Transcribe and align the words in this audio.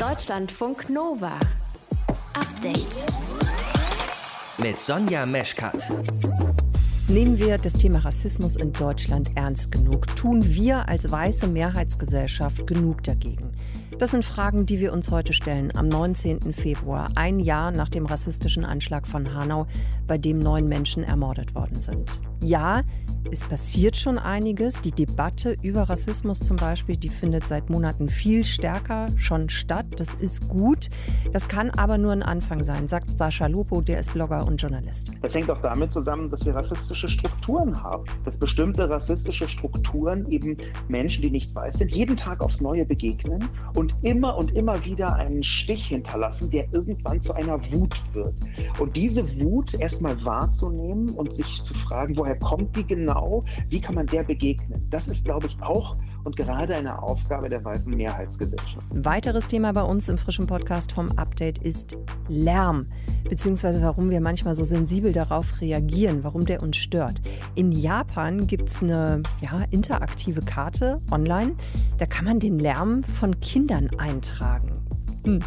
Deutschlandfunk 0.00 0.88
Nova. 0.88 1.38
Update. 2.32 3.04
Mit 4.56 4.80
Sonja 4.80 5.26
Meschkat. 5.26 5.76
Nehmen 7.08 7.38
wir 7.38 7.58
das 7.58 7.74
Thema 7.74 7.98
Rassismus 7.98 8.56
in 8.56 8.72
Deutschland 8.72 9.32
ernst 9.34 9.70
genug? 9.70 10.06
Tun 10.16 10.42
wir 10.42 10.88
als 10.88 11.12
weiße 11.12 11.48
Mehrheitsgesellschaft 11.48 12.66
genug 12.66 13.02
dagegen? 13.02 13.52
Das 13.98 14.12
sind 14.12 14.24
Fragen, 14.24 14.64
die 14.64 14.80
wir 14.80 14.94
uns 14.94 15.10
heute 15.10 15.34
stellen, 15.34 15.70
am 15.76 15.90
19. 15.90 16.54
Februar, 16.54 17.10
ein 17.16 17.38
Jahr 17.38 17.70
nach 17.70 17.90
dem 17.90 18.06
rassistischen 18.06 18.64
Anschlag 18.64 19.06
von 19.06 19.34
Hanau, 19.34 19.66
bei 20.06 20.16
dem 20.16 20.38
neun 20.38 20.66
Menschen 20.66 21.04
ermordet 21.04 21.54
worden 21.54 21.82
sind. 21.82 22.22
Ja, 22.42 22.82
es 23.30 23.44
passiert 23.44 23.96
schon 23.96 24.18
einiges. 24.18 24.80
Die 24.80 24.90
Debatte 24.90 25.56
über 25.62 25.82
Rassismus 25.82 26.40
zum 26.40 26.56
Beispiel, 26.56 26.96
die 26.96 27.10
findet 27.10 27.46
seit 27.46 27.70
Monaten 27.70 28.08
viel 28.08 28.44
stärker 28.44 29.06
schon 29.16 29.48
statt. 29.50 29.86
Das 29.96 30.14
ist 30.14 30.48
gut. 30.48 30.88
Das 31.32 31.46
kann 31.46 31.70
aber 31.70 31.98
nur 31.98 32.12
ein 32.12 32.22
Anfang 32.22 32.64
sein, 32.64 32.88
sagt 32.88 33.10
Sascha 33.10 33.46
Lopo, 33.46 33.82
der 33.82 34.00
ist 34.00 34.14
Blogger 34.14 34.46
und 34.46 34.60
Journalist. 34.60 35.12
Das 35.22 35.34
hängt 35.34 35.50
auch 35.50 35.60
damit 35.60 35.92
zusammen, 35.92 36.30
dass 36.30 36.44
wir 36.44 36.54
rassistische 36.54 37.08
Strukturen 37.08 37.80
haben. 37.80 38.04
Dass 38.24 38.38
bestimmte 38.38 38.88
rassistische 38.88 39.46
Strukturen 39.46 40.26
eben 40.28 40.56
Menschen, 40.88 41.22
die 41.22 41.30
nicht 41.30 41.54
weiß 41.54 41.78
sind, 41.78 41.92
jeden 41.92 42.16
Tag 42.16 42.40
aufs 42.40 42.60
Neue 42.60 42.84
begegnen 42.84 43.48
und 43.74 43.94
immer 44.02 44.36
und 44.36 44.56
immer 44.56 44.84
wieder 44.84 45.14
einen 45.14 45.42
Stich 45.42 45.86
hinterlassen, 45.86 46.50
der 46.50 46.72
irgendwann 46.72 47.20
zu 47.20 47.34
einer 47.34 47.60
Wut 47.70 48.02
wird. 48.12 48.34
Und 48.78 48.96
diese 48.96 49.22
Wut 49.40 49.74
erstmal 49.74 50.24
wahrzunehmen 50.24 51.10
und 51.10 51.34
sich 51.34 51.62
zu 51.62 51.74
fragen, 51.74 52.16
woher 52.16 52.29
kommt 52.36 52.76
die 52.76 52.86
genau? 52.86 53.00
genau, 53.00 53.44
wie 53.68 53.80
kann 53.80 53.94
man 53.94 54.06
der 54.06 54.22
begegnen? 54.22 54.86
Das 54.90 55.08
ist, 55.08 55.24
glaube 55.24 55.46
ich, 55.46 55.56
auch 55.62 55.96
und 56.24 56.36
gerade 56.36 56.74
eine 56.74 57.02
Aufgabe 57.02 57.48
der 57.48 57.64
weißen 57.64 57.94
Mehrheitsgesellschaft. 57.96 58.84
Ein 58.92 59.04
weiteres 59.04 59.46
Thema 59.46 59.72
bei 59.72 59.82
uns 59.82 60.08
im 60.08 60.18
frischen 60.18 60.46
Podcast 60.46 60.92
vom 60.92 61.10
Update 61.12 61.58
ist 61.58 61.96
Lärm, 62.28 62.86
beziehungsweise 63.28 63.82
warum 63.82 64.10
wir 64.10 64.20
manchmal 64.20 64.54
so 64.54 64.64
sensibel 64.64 65.12
darauf 65.12 65.60
reagieren, 65.60 66.22
warum 66.24 66.44
der 66.44 66.62
uns 66.62 66.76
stört. 66.76 67.20
In 67.54 67.72
Japan 67.72 68.46
gibt 68.46 68.68
es 68.68 68.82
eine 68.82 69.22
ja, 69.40 69.64
interaktive 69.70 70.40
Karte 70.40 71.00
online, 71.10 71.54
da 71.98 72.06
kann 72.06 72.24
man 72.24 72.38
den 72.38 72.58
Lärm 72.58 73.02
von 73.02 73.38
Kindern 73.40 73.88
eintragen. 73.98 74.72
Hm. 75.24 75.42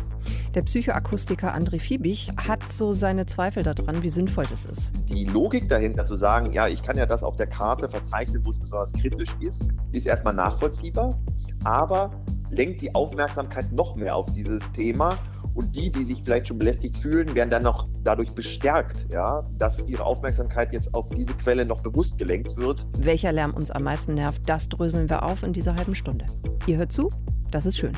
Der 0.53 0.61
Psychoakustiker 0.61 1.55
André 1.55 1.79
Fiebig 1.79 2.31
hat 2.37 2.69
so 2.71 2.91
seine 2.91 3.25
Zweifel 3.25 3.63
daran, 3.63 4.03
wie 4.03 4.09
sinnvoll 4.09 4.45
das 4.47 4.67
ist. 4.67 4.93
Die 5.09 5.25
Logik 5.25 5.67
dahinter 5.67 6.05
zu 6.05 6.15
sagen, 6.15 6.53
ja, 6.53 6.67
ich 6.67 6.83
kann 6.83 6.95
ja 6.95 7.07
das 7.07 7.23
auf 7.23 7.37
der 7.37 7.47
Karte 7.47 7.89
verzeichnen, 7.89 8.45
wo 8.45 8.51
es 8.51 8.59
besonders 8.59 8.93
kritisch 8.93 9.35
ist, 9.39 9.65
ist 9.93 10.05
erstmal 10.05 10.35
nachvollziehbar, 10.35 11.17
aber 11.63 12.11
lenkt 12.51 12.83
die 12.83 12.93
Aufmerksamkeit 12.93 13.71
noch 13.71 13.95
mehr 13.95 14.15
auf 14.15 14.31
dieses 14.33 14.71
Thema 14.73 15.17
und 15.55 15.75
die, 15.75 15.91
die 15.91 16.03
sich 16.03 16.21
vielleicht 16.23 16.47
schon 16.47 16.59
belästigt 16.59 16.97
fühlen, 16.97 17.33
werden 17.33 17.49
dann 17.49 17.63
noch 17.63 17.87
dadurch 18.03 18.31
bestärkt, 18.33 19.11
ja, 19.11 19.43
dass 19.57 19.87
ihre 19.87 20.05
Aufmerksamkeit 20.05 20.71
jetzt 20.71 20.93
auf 20.93 21.09
diese 21.09 21.33
Quelle 21.33 21.65
noch 21.65 21.81
bewusst 21.81 22.19
gelenkt 22.19 22.55
wird. 22.57 22.85
Welcher 22.99 23.31
Lärm 23.31 23.55
uns 23.55 23.71
am 23.71 23.83
meisten 23.83 24.13
nervt, 24.13 24.43
das 24.47 24.69
dröseln 24.69 25.09
wir 25.09 25.23
auf 25.23 25.41
in 25.41 25.53
dieser 25.53 25.75
halben 25.75 25.95
Stunde. 25.95 26.25
Ihr 26.67 26.77
hört 26.77 26.91
zu, 26.91 27.09
das 27.49 27.65
ist 27.65 27.77
schön. 27.77 27.97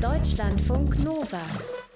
Deutschlandfunk 0.00 1.02
Nova. 1.02 1.40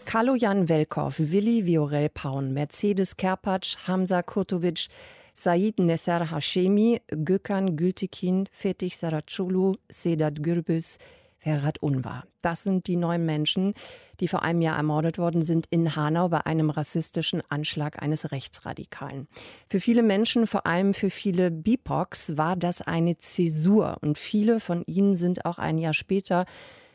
Kalojan 0.06 0.68
Velkov, 0.68 1.20
Willi 1.20 1.64
Viorel 1.64 2.08
Paun, 2.08 2.52
Mercedes 2.52 3.16
Kerpatsch, 3.16 3.76
Hamza 3.86 4.22
Kurtovic, 4.22 4.88
Said 5.34 5.78
Nesser 5.78 6.28
Hashemi, 6.28 7.00
Gökhan 7.08 7.76
Gültekin, 7.76 8.48
Fetih 8.50 8.90
Saraculu, 8.90 9.76
Sedat 9.88 10.42
Gürbüz, 10.42 10.98
Ferhat 11.38 11.80
Unvar. 11.80 12.24
Das 12.40 12.64
sind 12.64 12.88
die 12.88 12.96
neun 12.96 13.24
Menschen, 13.24 13.74
die 14.18 14.26
vor 14.26 14.42
einem 14.42 14.62
Jahr 14.62 14.76
ermordet 14.76 15.18
worden 15.18 15.44
sind 15.44 15.66
in 15.70 15.94
Hanau 15.94 16.28
bei 16.28 16.44
einem 16.44 16.70
rassistischen 16.70 17.40
Anschlag 17.50 18.02
eines 18.02 18.32
Rechtsradikalen. 18.32 19.28
Für 19.68 19.78
viele 19.78 20.02
Menschen, 20.02 20.48
vor 20.48 20.66
allem 20.66 20.92
für 20.92 21.10
viele 21.10 21.52
BIPOX, 21.52 22.36
war 22.36 22.56
das 22.56 22.82
eine 22.82 23.16
Zäsur 23.18 23.98
und 24.00 24.18
viele 24.18 24.58
von 24.58 24.82
ihnen 24.86 25.14
sind 25.14 25.44
auch 25.44 25.58
ein 25.58 25.78
Jahr 25.78 25.94
später 25.94 26.46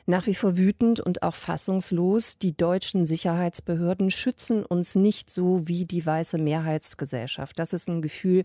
nach 0.07 0.25
wie 0.25 0.35
vor 0.35 0.57
wütend 0.57 1.01
und 1.01 1.22
auch 1.22 1.35
fassungslos. 1.35 2.38
Die 2.38 2.56
deutschen 2.56 3.06
Sicherheitsbehörden 3.06 4.09
schützen 4.09 4.66
uns 4.66 4.95
nicht 4.95 5.29
so 5.29 5.68
wie 5.68 5.85
die 5.85 6.03
weiße 6.06 6.38
Mehrheitsgesellschaft. 6.38 7.59
Das 7.59 7.73
ist 7.73 7.90
ein 7.90 8.01
Gefühl, 8.01 8.44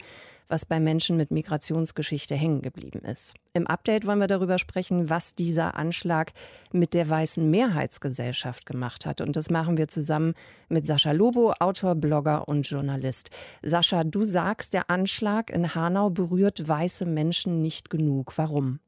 was 0.49 0.67
bei 0.67 0.81
Menschen 0.81 1.17
mit 1.17 1.31
Migrationsgeschichte 1.31 2.35
hängen 2.35 2.63
geblieben 2.63 2.99
ist. 2.99 3.35
Im 3.55 3.69
Update 3.69 4.07
wollen 4.07 4.19
wir 4.19 4.27
darüber 4.27 4.59
sprechen, 4.59 5.09
was 5.09 5.35
dieser 5.35 5.77
Anschlag 5.77 6.33
mit 6.73 6.95
der 6.95 7.09
weißen 7.09 7.49
Mehrheitsgesellschaft 7.49 8.67
gemacht 8.67 9.07
hat. 9.07 9.21
Und 9.21 9.37
das 9.37 9.49
machen 9.49 9.79
wir 9.79 9.87
zusammen 9.87 10.35
mit 10.69 10.85
Sascha 10.85 11.13
Lobo, 11.13 11.55
Autor, 11.61 11.95
Blogger 11.95 12.49
und 12.49 12.69
Journalist. 12.69 13.31
Sascha, 13.63 14.03
du 14.03 14.25
sagst, 14.25 14.75
der 14.75 14.91
Anschlag 14.91 15.51
in 15.51 15.77
Hanau 15.77 16.11
berührt 16.11 16.69
weiße 16.69 17.07
Menschen 17.07 17.63
nicht 17.63 17.89
genug. 17.89 18.37
Warum? 18.37 18.81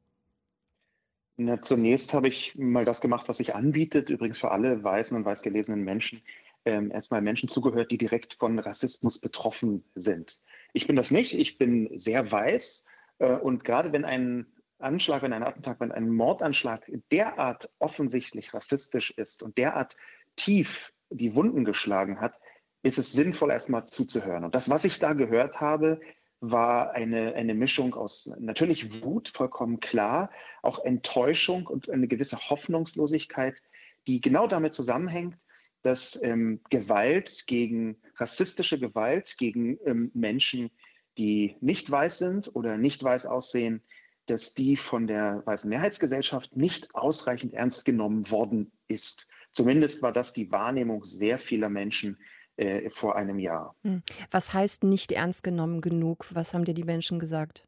Na, 1.36 1.60
zunächst 1.60 2.14
habe 2.14 2.28
ich 2.28 2.54
mal 2.56 2.84
das 2.84 3.00
gemacht, 3.00 3.28
was 3.28 3.38
sich 3.38 3.54
anbietet, 3.54 4.08
übrigens 4.08 4.38
für 4.38 4.52
alle 4.52 4.84
weißen 4.84 5.16
und 5.16 5.24
weißgelesenen 5.24 5.82
Menschen, 5.82 6.22
ähm, 6.64 6.92
erstmal 6.92 7.22
Menschen 7.22 7.48
zugehört, 7.48 7.90
die 7.90 7.98
direkt 7.98 8.34
von 8.34 8.58
Rassismus 8.58 9.18
betroffen 9.18 9.84
sind. 9.94 10.40
Ich 10.72 10.86
bin 10.86 10.96
das 10.96 11.10
nicht, 11.10 11.34
ich 11.34 11.58
bin 11.58 11.90
sehr 11.98 12.30
weiß 12.30 12.86
äh, 13.18 13.36
und 13.36 13.64
gerade 13.64 13.92
wenn 13.92 14.04
ein 14.04 14.46
Anschlag, 14.78 15.22
wenn 15.22 15.32
ein 15.32 15.42
Attentat, 15.42 15.80
wenn 15.80 15.92
ein 15.92 16.08
Mordanschlag 16.08 16.90
derart 17.10 17.70
offensichtlich 17.78 18.54
rassistisch 18.54 19.10
ist 19.10 19.42
und 19.42 19.58
derart 19.58 19.96
tief 20.36 20.92
die 21.10 21.34
Wunden 21.34 21.64
geschlagen 21.64 22.20
hat, 22.20 22.38
ist 22.82 22.98
es 22.98 23.12
sinnvoll, 23.12 23.50
erstmal 23.50 23.86
zuzuhören. 23.86 24.44
Und 24.44 24.54
das, 24.54 24.68
was 24.68 24.84
ich 24.84 24.98
da 24.98 25.14
gehört 25.14 25.60
habe, 25.60 26.00
war 26.40 26.92
eine, 26.92 27.34
eine 27.34 27.54
Mischung 27.54 27.94
aus 27.94 28.30
natürlich 28.38 29.02
Wut, 29.02 29.28
vollkommen 29.28 29.80
klar, 29.80 30.30
auch 30.62 30.84
Enttäuschung 30.84 31.66
und 31.66 31.88
eine 31.88 32.08
gewisse 32.08 32.38
Hoffnungslosigkeit, 32.50 33.62
die 34.06 34.20
genau 34.20 34.46
damit 34.46 34.74
zusammenhängt, 34.74 35.36
dass 35.82 36.20
ähm, 36.22 36.60
Gewalt 36.70 37.46
gegen 37.46 37.96
rassistische 38.16 38.78
Gewalt 38.78 39.36
gegen 39.38 39.78
ähm, 39.84 40.10
Menschen, 40.14 40.70
die 41.18 41.56
nicht 41.60 41.90
weiß 41.90 42.18
sind 42.18 42.54
oder 42.54 42.76
nicht 42.76 43.02
weiß 43.02 43.26
aussehen, 43.26 43.82
dass 44.26 44.54
die 44.54 44.76
von 44.76 45.06
der 45.06 45.42
weißen 45.44 45.68
Mehrheitsgesellschaft 45.68 46.56
nicht 46.56 46.94
ausreichend 46.94 47.52
ernst 47.54 47.84
genommen 47.84 48.30
worden 48.30 48.72
ist. 48.88 49.28
Zumindest 49.52 50.02
war 50.02 50.12
das 50.12 50.32
die 50.32 50.50
Wahrnehmung 50.50 51.04
sehr 51.04 51.38
vieler 51.38 51.68
Menschen, 51.68 52.18
äh, 52.56 52.90
vor 52.90 53.16
einem 53.16 53.38
Jahr. 53.38 53.74
Hm. 53.82 54.02
Was 54.30 54.52
heißt 54.52 54.84
nicht 54.84 55.12
ernst 55.12 55.42
genommen 55.42 55.80
genug? 55.80 56.26
Was 56.32 56.54
haben 56.54 56.64
dir 56.64 56.74
die 56.74 56.84
Menschen 56.84 57.18
gesagt? 57.18 57.66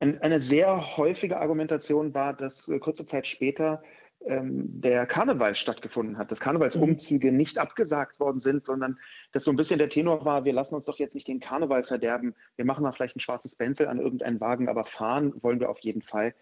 eine 0.00 0.40
sehr 0.40 0.98
häufige 0.98 1.38
Argumentation 1.38 2.12
war, 2.14 2.34
dass 2.34 2.68
äh, 2.68 2.78
kurze 2.78 3.06
Zeit 3.06 3.26
später 3.26 3.82
ähm, 4.26 4.80
der 4.80 5.06
Karneval 5.06 5.54
stattgefunden 5.54 6.18
hat, 6.18 6.30
dass 6.30 6.40
Karnevalsumzüge 6.40 7.30
mhm. 7.30 7.36
nicht 7.36 7.58
abgesagt 7.58 8.20
worden 8.20 8.40
sind, 8.40 8.64
sondern 8.64 8.98
dass 9.32 9.44
so 9.44 9.50
ein 9.50 9.56
bisschen 9.56 9.78
der 9.78 9.88
Tenor 9.88 10.24
war, 10.24 10.44
wir 10.44 10.52
lassen 10.52 10.74
uns 10.74 10.86
doch 10.86 10.98
jetzt 10.98 11.14
nicht 11.14 11.28
den 11.28 11.40
Karneval 11.40 11.84
verderben, 11.84 12.34
wir 12.56 12.64
machen 12.64 12.82
mal 12.82 12.92
vielleicht 12.92 13.16
ein 13.16 13.20
schwarzes 13.20 13.56
Benzel 13.56 13.86
an 13.86 13.98
irgendeinen 13.98 14.40
Wagen, 14.40 14.68
aber 14.68 14.84
fahren 14.84 15.34
wollen 15.42 15.60
wir 15.60 15.68
auf 15.68 15.80
jeden 15.80 16.02
Fall. 16.02 16.34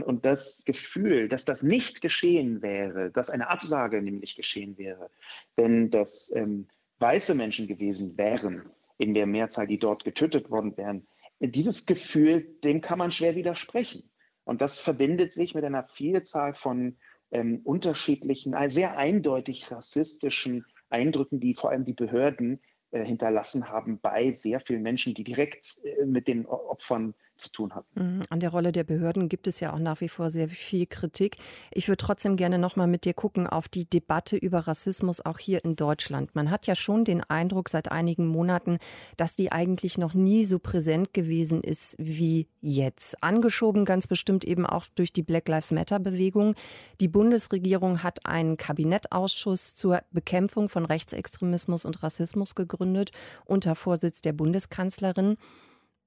Und 0.00 0.24
das 0.24 0.64
Gefühl, 0.64 1.28
dass 1.28 1.44
das 1.44 1.62
nicht 1.62 2.00
geschehen 2.00 2.62
wäre, 2.62 3.10
dass 3.10 3.28
eine 3.28 3.50
Absage 3.50 4.00
nämlich 4.00 4.36
geschehen 4.36 4.78
wäre, 4.78 5.10
wenn 5.56 5.90
das 5.90 6.32
ähm, 6.34 6.66
weiße 6.98 7.34
Menschen 7.34 7.66
gewesen 7.66 8.16
wären, 8.16 8.70
in 8.96 9.12
der 9.12 9.26
Mehrzahl, 9.26 9.66
die 9.66 9.78
dort 9.78 10.04
getötet 10.04 10.50
worden 10.50 10.76
wären, 10.76 11.06
dieses 11.40 11.86
Gefühl, 11.86 12.56
dem 12.62 12.80
kann 12.80 12.98
man 12.98 13.10
schwer 13.10 13.34
widersprechen. 13.34 14.08
Und 14.44 14.62
das 14.62 14.80
verbindet 14.80 15.32
sich 15.32 15.54
mit 15.54 15.64
einer 15.64 15.84
Vielzahl 15.84 16.54
von 16.54 16.96
ähm, 17.30 17.60
unterschiedlichen, 17.64 18.54
äh, 18.54 18.70
sehr 18.70 18.96
eindeutig 18.96 19.70
rassistischen 19.70 20.64
Eindrücken, 20.90 21.40
die 21.40 21.54
vor 21.54 21.70
allem 21.70 21.84
die 21.84 21.94
Behörden 21.94 22.60
äh, 22.90 23.04
hinterlassen 23.04 23.68
haben 23.68 23.98
bei 24.00 24.32
sehr 24.32 24.60
vielen 24.60 24.82
Menschen, 24.82 25.14
die 25.14 25.24
direkt 25.24 25.80
äh, 25.84 26.04
mit 26.04 26.28
den 26.28 26.46
Opfern 26.46 27.14
zu 27.42 27.50
tun 27.50 27.74
hat. 27.74 27.84
Mhm. 27.94 28.22
An 28.30 28.40
der 28.40 28.50
Rolle 28.50 28.72
der 28.72 28.84
Behörden 28.84 29.28
gibt 29.28 29.46
es 29.46 29.60
ja 29.60 29.72
auch 29.72 29.78
nach 29.78 30.00
wie 30.00 30.08
vor 30.08 30.30
sehr 30.30 30.48
viel 30.48 30.86
Kritik. 30.86 31.36
Ich 31.72 31.88
würde 31.88 31.98
trotzdem 31.98 32.36
gerne 32.36 32.58
noch 32.58 32.76
mal 32.76 32.86
mit 32.86 33.04
dir 33.04 33.14
gucken 33.14 33.46
auf 33.46 33.68
die 33.68 33.84
Debatte 33.84 34.36
über 34.36 34.60
Rassismus 34.60 35.20
auch 35.20 35.38
hier 35.38 35.64
in 35.64 35.76
Deutschland. 35.76 36.34
Man 36.34 36.50
hat 36.50 36.66
ja 36.66 36.74
schon 36.74 37.04
den 37.04 37.22
Eindruck 37.22 37.68
seit 37.68 37.90
einigen 37.90 38.26
Monaten, 38.26 38.78
dass 39.16 39.34
die 39.34 39.52
eigentlich 39.52 39.98
noch 39.98 40.14
nie 40.14 40.44
so 40.44 40.58
präsent 40.58 41.12
gewesen 41.12 41.62
ist 41.62 41.96
wie 41.98 42.48
jetzt. 42.60 43.22
Angeschoben 43.22 43.84
ganz 43.84 44.06
bestimmt 44.06 44.44
eben 44.44 44.64
auch 44.64 44.86
durch 44.94 45.12
die 45.12 45.22
Black 45.22 45.48
Lives 45.48 45.72
Matter 45.72 45.98
Bewegung. 45.98 46.54
Die 47.00 47.08
Bundesregierung 47.08 48.02
hat 48.02 48.24
einen 48.24 48.56
Kabinettausschuss 48.56 49.74
zur 49.74 50.02
Bekämpfung 50.12 50.68
von 50.68 50.84
Rechtsextremismus 50.84 51.84
und 51.84 52.02
Rassismus 52.02 52.54
gegründet 52.54 53.10
unter 53.44 53.74
Vorsitz 53.74 54.20
der 54.20 54.32
Bundeskanzlerin. 54.32 55.36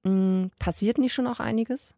Hm, 0.06 0.52
passiert 0.60 0.98
nicht 0.98 1.12
schon 1.12 1.26
auch 1.26 1.40
einiges? 1.40 1.96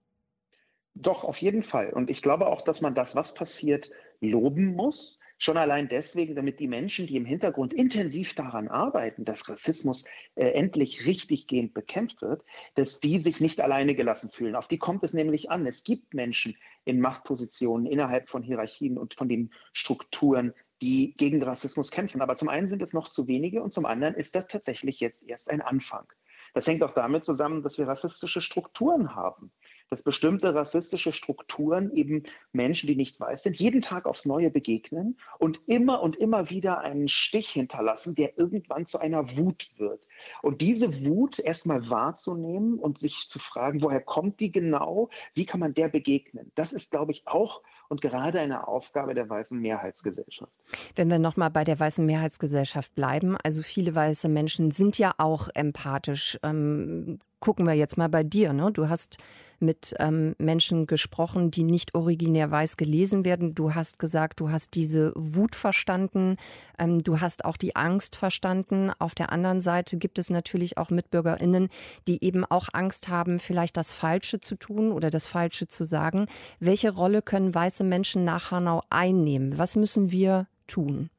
Doch, 0.94 1.24
auf 1.24 1.36
jeden 1.38 1.62
Fall. 1.62 1.92
Und 1.92 2.08
ich 2.08 2.22
glaube 2.22 2.46
auch, 2.46 2.62
dass 2.62 2.80
man 2.80 2.94
das, 2.94 3.14
was 3.14 3.34
passiert, 3.34 3.90
loben 4.20 4.74
muss. 4.74 5.20
Schon 5.36 5.58
allein 5.58 5.88
deswegen, 5.88 6.34
damit 6.34 6.58
die 6.58 6.66
Menschen, 6.66 7.06
die 7.06 7.16
im 7.16 7.26
Hintergrund 7.26 7.72
intensiv 7.74 8.34
daran 8.34 8.66
arbeiten, 8.66 9.24
dass 9.24 9.48
Rassismus 9.48 10.06
äh, 10.34 10.46
endlich 10.46 11.06
richtiggehend 11.06 11.74
bekämpft 11.74 12.22
wird, 12.22 12.42
dass 12.74 12.98
die 12.98 13.20
sich 13.20 13.40
nicht 13.40 13.60
alleine 13.60 13.94
gelassen 13.94 14.30
fühlen. 14.32 14.56
Auf 14.56 14.66
die 14.68 14.78
kommt 14.78 15.04
es 15.04 15.12
nämlich 15.12 15.50
an. 15.50 15.66
Es 15.66 15.84
gibt 15.84 16.14
Menschen 16.14 16.56
in 16.84 17.00
Machtpositionen 17.00 17.86
innerhalb 17.86 18.30
von 18.30 18.42
Hierarchien 18.42 18.96
und 18.98 19.14
von 19.14 19.28
den 19.28 19.52
Strukturen, 19.74 20.54
die 20.80 21.14
gegen 21.16 21.42
Rassismus 21.42 21.90
kämpfen. 21.90 22.22
Aber 22.22 22.36
zum 22.36 22.48
einen 22.48 22.70
sind 22.70 22.82
es 22.82 22.94
noch 22.94 23.08
zu 23.08 23.28
wenige 23.28 23.62
und 23.62 23.72
zum 23.72 23.84
anderen 23.84 24.14
ist 24.14 24.34
das 24.34 24.48
tatsächlich 24.48 24.98
jetzt 24.98 25.22
erst 25.22 25.50
ein 25.50 25.60
Anfang. 25.60 26.10
Das 26.54 26.66
hängt 26.66 26.82
auch 26.82 26.92
damit 26.92 27.24
zusammen, 27.24 27.62
dass 27.62 27.78
wir 27.78 27.88
rassistische 27.88 28.40
Strukturen 28.40 29.14
haben. 29.14 29.52
Dass 29.90 30.02
bestimmte 30.02 30.54
rassistische 30.54 31.12
Strukturen 31.12 31.90
eben 31.92 32.24
Menschen, 32.52 32.86
die 32.86 32.96
nicht 32.96 33.18
weiß 33.18 33.44
sind, 33.44 33.56
jeden 33.58 33.80
Tag 33.80 34.04
aufs 34.04 34.26
Neue 34.26 34.50
begegnen 34.50 35.18
und 35.38 35.62
immer 35.66 36.02
und 36.02 36.16
immer 36.16 36.50
wieder 36.50 36.80
einen 36.80 37.08
Stich 37.08 37.48
hinterlassen, 37.48 38.14
der 38.14 38.38
irgendwann 38.38 38.84
zu 38.84 38.98
einer 38.98 39.36
Wut 39.36 39.70
wird. 39.78 40.06
Und 40.42 40.60
diese 40.60 41.04
Wut 41.06 41.38
erstmal 41.38 41.88
wahrzunehmen 41.88 42.78
und 42.78 42.98
sich 42.98 43.28
zu 43.28 43.38
fragen, 43.38 43.82
woher 43.82 44.02
kommt 44.02 44.40
die 44.40 44.52
genau, 44.52 45.08
wie 45.32 45.46
kann 45.46 45.60
man 45.60 45.72
der 45.72 45.88
begegnen, 45.88 46.52
das 46.54 46.74
ist, 46.74 46.90
glaube 46.90 47.12
ich, 47.12 47.26
auch 47.26 47.62
und 47.88 48.00
gerade 48.00 48.40
eine 48.40 48.68
Aufgabe 48.68 49.14
der 49.14 49.28
weißen 49.28 49.58
Mehrheitsgesellschaft. 49.58 50.52
Wenn 50.94 51.10
wir 51.10 51.18
nochmal 51.18 51.50
bei 51.50 51.64
der 51.64 51.78
weißen 51.78 52.04
Mehrheitsgesellschaft 52.04 52.94
bleiben, 52.94 53.36
also 53.42 53.62
viele 53.62 53.94
weiße 53.94 54.28
Menschen 54.28 54.70
sind 54.70 54.98
ja 54.98 55.12
auch 55.18 55.48
empathisch. 55.54 56.38
Ähm, 56.42 57.18
gucken 57.40 57.66
wir 57.66 57.74
jetzt 57.74 57.96
mal 57.96 58.08
bei 58.08 58.24
dir. 58.24 58.52
Ne? 58.52 58.72
Du 58.72 58.88
hast 58.88 59.18
mit 59.60 59.94
ähm, 59.98 60.34
Menschen 60.38 60.86
gesprochen, 60.86 61.50
die 61.50 61.64
nicht 61.64 61.94
originär 61.94 62.50
weiß 62.50 62.76
gelesen 62.76 63.24
werden. 63.24 63.54
Du 63.54 63.74
hast 63.74 63.98
gesagt, 63.98 64.38
du 64.40 64.50
hast 64.50 64.74
diese 64.74 65.12
Wut 65.16 65.56
verstanden. 65.56 66.36
Ähm, 66.78 67.02
du 67.02 67.20
hast 67.20 67.44
auch 67.44 67.56
die 67.56 67.74
Angst 67.74 68.14
verstanden. 68.14 68.92
Auf 68.98 69.14
der 69.14 69.32
anderen 69.32 69.60
Seite 69.60 69.96
gibt 69.96 70.18
es 70.18 70.30
natürlich 70.30 70.78
auch 70.78 70.90
MitbürgerInnen, 70.90 71.68
die 72.06 72.22
eben 72.24 72.44
auch 72.44 72.68
Angst 72.72 73.08
haben, 73.08 73.40
vielleicht 73.40 73.76
das 73.76 73.92
Falsche 73.92 74.40
zu 74.40 74.54
tun 74.54 74.92
oder 74.92 75.10
das 75.10 75.26
Falsche 75.26 75.66
zu 75.66 75.84
sagen. 75.84 76.26
Welche 76.60 76.92
Rolle 76.92 77.22
können 77.22 77.54
weiße 77.54 77.77
Menschen 77.84 78.24
nach 78.24 78.50
Hanau 78.50 78.82
einnehmen? 78.90 79.58
Was 79.58 79.76
müssen 79.76 80.10
wir 80.10 80.46
tun? 80.66 81.10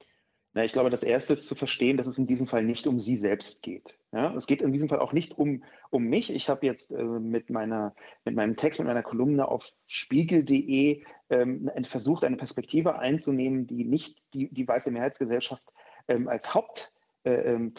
Na, 0.53 0.65
ich 0.65 0.73
glaube, 0.73 0.89
das 0.89 1.03
Erste 1.03 1.33
ist 1.33 1.47
zu 1.47 1.55
verstehen, 1.55 1.97
dass 1.97 2.07
es 2.07 2.17
in 2.17 2.25
diesem 2.25 2.47
Fall 2.47 2.63
nicht 2.63 2.87
um 2.87 2.99
sie 2.99 3.17
selbst 3.17 3.61
geht. 3.61 3.97
Ja, 4.11 4.33
es 4.35 4.47
geht 4.47 4.61
in 4.61 4.73
diesem 4.73 4.89
Fall 4.89 4.99
auch 4.99 5.13
nicht 5.13 5.37
um, 5.37 5.63
um 5.91 6.03
mich. 6.03 6.33
Ich 6.33 6.49
habe 6.49 6.65
jetzt 6.65 6.91
äh, 6.91 7.03
mit, 7.03 7.49
meiner, 7.51 7.93
mit 8.25 8.35
meinem 8.35 8.55
Text, 8.55 8.79
mit 8.79 8.87
meiner 8.87 9.03
Kolumne 9.03 9.47
auf 9.47 9.71
spiegel.de 9.85 11.03
ähm, 11.29 11.69
versucht, 11.83 12.23
eine 12.23 12.37
Perspektive 12.37 12.97
einzunehmen, 12.97 13.67
die 13.67 13.85
nicht 13.85 14.17
die, 14.33 14.51
die 14.51 14.67
weiße 14.67 14.89
Mehrheitsgesellschaft 14.89 15.67
ähm, 16.07 16.27
als 16.27 16.53
Hauptteil 16.53 16.89
äh, 17.23 17.31
ähm, 17.31 17.73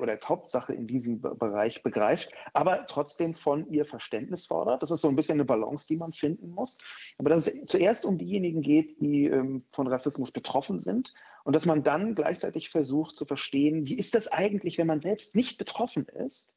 oder 0.00 0.12
als 0.12 0.28
Hauptsache 0.28 0.72
in 0.72 0.86
diesem 0.86 1.20
Bereich 1.20 1.82
begreift, 1.82 2.30
aber 2.52 2.86
trotzdem 2.86 3.34
von 3.34 3.68
ihr 3.70 3.86
Verständnis 3.86 4.46
fordert. 4.46 4.82
Das 4.82 4.90
ist 4.90 5.00
so 5.00 5.08
ein 5.08 5.16
bisschen 5.16 5.34
eine 5.34 5.44
Balance, 5.44 5.86
die 5.88 5.96
man 5.96 6.12
finden 6.12 6.50
muss. 6.50 6.78
Aber 7.18 7.30
dass 7.30 7.48
es 7.48 7.66
zuerst 7.66 8.04
um 8.04 8.18
diejenigen 8.18 8.62
geht, 8.62 9.00
die 9.00 9.26
ähm, 9.26 9.64
von 9.72 9.88
Rassismus 9.88 10.30
betroffen 10.30 10.80
sind 10.80 11.12
und 11.42 11.56
dass 11.56 11.66
man 11.66 11.82
dann 11.82 12.14
gleichzeitig 12.14 12.70
versucht 12.70 13.16
zu 13.16 13.24
verstehen, 13.24 13.86
wie 13.86 13.98
ist 13.98 14.14
das 14.14 14.28
eigentlich, 14.28 14.78
wenn 14.78 14.86
man 14.86 15.00
selbst 15.00 15.34
nicht 15.34 15.58
betroffen 15.58 16.06
ist, 16.06 16.52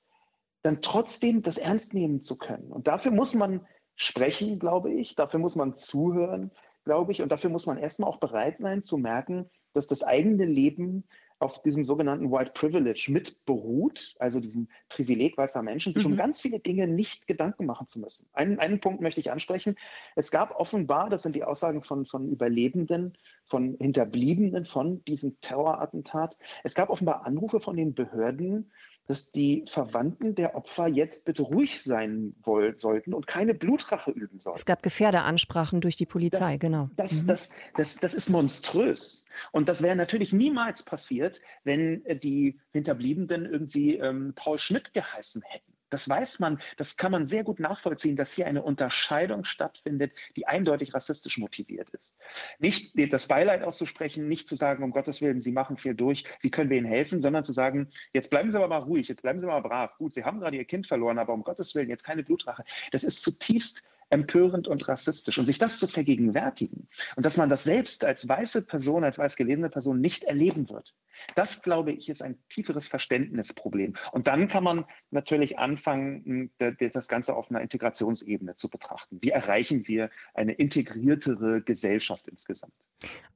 dann 0.61 0.81
trotzdem 0.81 1.41
das 1.41 1.57
ernst 1.57 1.93
nehmen 1.93 2.21
zu 2.21 2.37
können. 2.37 2.71
Und 2.71 2.87
dafür 2.87 3.11
muss 3.11 3.33
man 3.33 3.65
sprechen, 3.95 4.59
glaube 4.59 4.93
ich, 4.93 5.15
dafür 5.15 5.39
muss 5.39 5.55
man 5.55 5.75
zuhören, 5.75 6.51
glaube 6.83 7.11
ich, 7.11 7.21
und 7.21 7.31
dafür 7.31 7.49
muss 7.49 7.65
man 7.65 7.77
erstmal 7.77 8.09
auch 8.09 8.19
bereit 8.19 8.59
sein 8.59 8.83
zu 8.83 8.97
merken, 8.97 9.49
dass 9.73 9.87
das 9.87 10.03
eigene 10.03 10.45
Leben 10.45 11.03
auf 11.39 11.61
diesem 11.61 11.85
sogenannten 11.85 12.31
White 12.31 12.51
Privilege 12.53 13.09
mit 13.09 13.45
beruht, 13.45 14.15
also 14.19 14.39
diesem 14.39 14.67
Privileg 14.89 15.37
weißer 15.37 15.61
Menschen, 15.61 15.93
sich 15.93 16.03
mhm. 16.03 16.13
um 16.13 16.17
ganz 16.17 16.41
viele 16.41 16.59
Dinge 16.59 16.87
nicht 16.87 17.27
Gedanken 17.27 17.65
machen 17.65 17.87
zu 17.87 17.99
müssen. 17.99 18.27
Einen, 18.33 18.59
einen 18.59 18.79
Punkt 18.79 19.01
möchte 19.01 19.19
ich 19.19 19.31
ansprechen. 19.31 19.75
Es 20.15 20.31
gab 20.31 20.59
offenbar, 20.59 21.09
das 21.09 21.21
sind 21.21 21.35
die 21.35 21.43
Aussagen 21.43 21.83
von, 21.83 22.05
von 22.05 22.29
Überlebenden, 22.29 23.17
von 23.45 23.75
Hinterbliebenen 23.79 24.65
von 24.65 25.03
diesem 25.05 25.39
Terrorattentat, 25.41 26.35
es 26.63 26.73
gab 26.73 26.89
offenbar 26.89 27.25
Anrufe 27.25 27.59
von 27.59 27.77
den 27.77 27.93
Behörden, 27.93 28.71
dass 29.07 29.31
die 29.31 29.63
Verwandten 29.67 30.35
der 30.35 30.55
Opfer 30.55 30.87
jetzt 30.87 31.25
bitte 31.25 31.43
ruhig 31.43 31.81
sein 31.81 32.35
woll, 32.43 32.77
sollten 32.77 33.13
und 33.13 33.25
keine 33.25 33.53
Blutrache 33.53 34.11
üben 34.11 34.39
sollten. 34.39 34.57
Es 34.57 34.65
gab 34.65 34.83
Gefährderansprachen 34.83 35.81
durch 35.81 35.95
die 35.95 36.05
Polizei, 36.05 36.53
das, 36.53 36.59
genau. 36.59 36.89
Das, 36.97 37.11
mhm. 37.13 37.27
das, 37.27 37.49
das, 37.75 37.95
das 37.95 38.13
ist 38.13 38.29
monströs. 38.29 39.25
Und 39.51 39.69
das 39.69 39.81
wäre 39.81 39.95
natürlich 39.95 40.33
niemals 40.33 40.83
passiert, 40.83 41.41
wenn 41.63 42.03
die 42.21 42.59
Hinterbliebenen 42.73 43.45
irgendwie 43.45 43.97
ähm, 43.97 44.33
Paul 44.35 44.59
Schmidt 44.59 44.93
geheißen 44.93 45.41
hätten. 45.43 45.76
Das 45.89 46.07
weiß 46.09 46.39
man, 46.39 46.59
das 46.75 46.97
kann 46.97 47.11
man 47.11 47.27
sehr 47.27 47.43
gut 47.43 47.59
nachvollziehen, 47.59 48.15
dass 48.15 48.33
hier 48.33 48.47
eine 48.47 48.61
Unterscheidung 48.63 49.43
stattfindet, 49.43 50.11
die 50.35 50.47
eindeutig 50.47 50.93
rassistisch 50.93 51.37
motiviert 51.37 51.89
ist. 51.91 52.17
Nicht 52.59 52.93
das 53.13 53.27
Beileid 53.27 53.63
auszusprechen, 53.63 54.27
nicht 54.27 54.47
zu 54.47 54.55
sagen, 54.55 54.83
um 54.83 54.91
Gottes 54.91 55.21
Willen, 55.21 55.41
Sie 55.41 55.51
machen 55.51 55.77
viel 55.77 55.95
durch, 55.95 56.25
wie 56.41 56.51
können 56.51 56.69
wir 56.69 56.77
Ihnen 56.77 56.87
helfen, 56.87 57.21
sondern 57.21 57.43
zu 57.43 57.53
sagen, 57.53 57.89
jetzt 58.13 58.29
bleiben 58.29 58.51
Sie 58.51 58.57
aber 58.57 58.67
mal 58.67 58.77
ruhig, 58.79 59.07
jetzt 59.07 59.21
bleiben 59.21 59.39
Sie 59.39 59.45
mal 59.45 59.61
brav. 59.61 59.97
Gut, 59.97 60.13
Sie 60.13 60.23
haben 60.23 60.39
gerade 60.39 60.57
Ihr 60.57 60.65
Kind 60.65 60.87
verloren, 60.87 61.19
aber 61.19 61.33
um 61.33 61.43
Gottes 61.43 61.73
Willen, 61.75 61.89
jetzt 61.89 62.03
keine 62.03 62.23
Blutrache. 62.23 62.63
Das 62.91 63.03
ist 63.03 63.21
zutiefst 63.21 63.83
empörend 64.09 64.67
und 64.67 64.87
rassistisch. 64.87 65.37
Und 65.37 65.45
sich 65.45 65.59
das 65.59 65.79
zu 65.79 65.87
vergegenwärtigen 65.87 66.87
und 67.15 67.25
dass 67.25 67.37
man 67.37 67.49
das 67.49 67.63
selbst 67.63 68.05
als 68.05 68.27
weiße 68.27 68.65
Person, 68.65 69.03
als 69.03 69.19
weiß 69.19 69.35
gelesene 69.35 69.69
Person 69.69 69.99
nicht 69.99 70.23
erleben 70.23 70.69
wird, 70.69 70.95
das, 71.35 71.61
glaube 71.61 71.91
ich, 71.91 72.09
ist 72.09 72.21
ein 72.21 72.37
tieferes 72.49 72.87
Verständnisproblem. 72.87 73.95
Und 74.11 74.27
dann 74.27 74.47
kann 74.47 74.63
man 74.63 74.85
natürlich 75.09 75.57
anfangen, 75.57 76.51
das 76.59 77.07
Ganze 77.07 77.35
auf 77.35 77.49
einer 77.49 77.61
Integrationsebene 77.61 78.55
zu 78.55 78.69
betrachten. 78.69 79.17
Wie 79.21 79.31
erreichen 79.31 79.87
wir 79.87 80.11
eine 80.35 80.53
integriertere 80.53 81.61
Gesellschaft 81.61 82.27
insgesamt? 82.27 82.73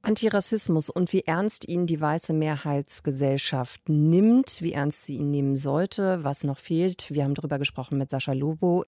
Antirassismus 0.04 0.90
und 0.90 1.12
wie 1.12 1.22
ernst 1.22 1.68
ihn 1.68 1.88
die 1.88 2.02
weiße 2.02 2.34
Mehrheitsgesellschaft 2.34 3.90
nimmt, 3.90 4.62
wie 4.62 4.74
ernst 4.74 5.06
sie 5.06 5.18
ihn 5.18 5.32
nehmen 5.32 5.56
sollte, 5.56 6.24
was 6.24 6.44
noch 6.44 6.58
fehlt. 6.58 7.12
Wir 7.12 7.24
haben 7.24 7.36
darüber 7.36 7.60
gesprochen 7.60 7.98
mit 7.98 8.10
Sascha 8.10 8.34
Lobo. 8.34 8.86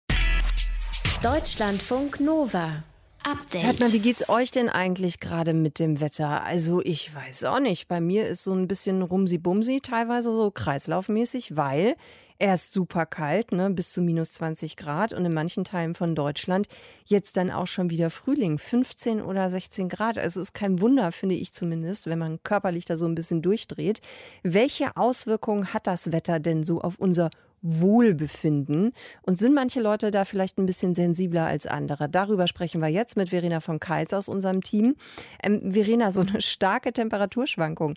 Deutschlandfunk 1.23 2.19
Nova. 2.19 2.83
Update. 3.23 3.63
Hartmann, 3.63 3.93
wie 3.93 3.99
geht's 3.99 4.27
euch 4.27 4.51
denn 4.51 4.67
eigentlich 4.67 5.21
gerade 5.21 5.53
mit 5.53 5.79
dem 5.79 6.01
Wetter? 6.01 6.43
Also 6.43 6.81
ich 6.81 7.15
weiß 7.15 7.45
auch 7.45 7.61
nicht. 7.61 7.87
Bei 7.87 8.01
mir 8.01 8.27
ist 8.27 8.43
so 8.43 8.51
ein 8.51 8.67
bisschen 8.67 9.01
rumsi-bumsi, 9.01 9.79
teilweise 9.81 10.35
so 10.35 10.51
kreislaufmäßig, 10.51 11.55
weil 11.55 11.95
er 12.39 12.55
ist 12.55 12.73
super 12.73 13.05
kalt, 13.05 13.53
ne, 13.53 13.69
bis 13.69 13.93
zu 13.93 14.01
minus 14.01 14.33
20 14.33 14.75
Grad 14.75 15.13
und 15.13 15.23
in 15.23 15.33
manchen 15.33 15.63
Teilen 15.63 15.95
von 15.95 16.13
Deutschland 16.13 16.67
jetzt 17.05 17.37
dann 17.37 17.51
auch 17.51 17.67
schon 17.67 17.89
wieder 17.89 18.09
Frühling, 18.09 18.57
15 18.57 19.21
oder 19.21 19.49
16 19.49 19.87
Grad. 19.87 20.17
Also 20.17 20.41
es 20.41 20.47
ist 20.47 20.53
kein 20.53 20.81
Wunder, 20.81 21.13
finde 21.13 21.35
ich 21.35 21.53
zumindest, 21.53 22.05
wenn 22.05 22.19
man 22.19 22.43
körperlich 22.43 22.83
da 22.83 22.97
so 22.97 23.05
ein 23.05 23.15
bisschen 23.15 23.41
durchdreht. 23.41 24.01
Welche 24.43 24.97
Auswirkungen 24.97 25.73
hat 25.73 25.87
das 25.87 26.11
Wetter 26.11 26.41
denn 26.41 26.65
so 26.65 26.81
auf 26.81 26.95
unser 26.99 27.29
Wohlbefinden. 27.63 28.91
Und 29.23 29.37
sind 29.37 29.55
manche 29.55 29.81
Leute 29.81 30.11
da 30.11 30.25
vielleicht 30.25 30.59
ein 30.59 30.65
bisschen 30.67 30.93
sensibler 30.93 31.47
als 31.47 31.65
andere? 31.65 32.09
Darüber 32.09 32.45
sprechen 32.45 32.81
wir 32.81 32.89
jetzt 32.89 33.17
mit 33.17 33.29
Verena 33.29 33.59
von 33.59 33.79
Kals 33.79 34.13
aus 34.13 34.29
unserem 34.29 34.61
Team. 34.61 34.95
Ähm, 35.41 35.73
Verena, 35.73 36.11
so 36.11 36.21
eine 36.21 36.41
starke 36.41 36.93
Temperaturschwankung. 36.93 37.95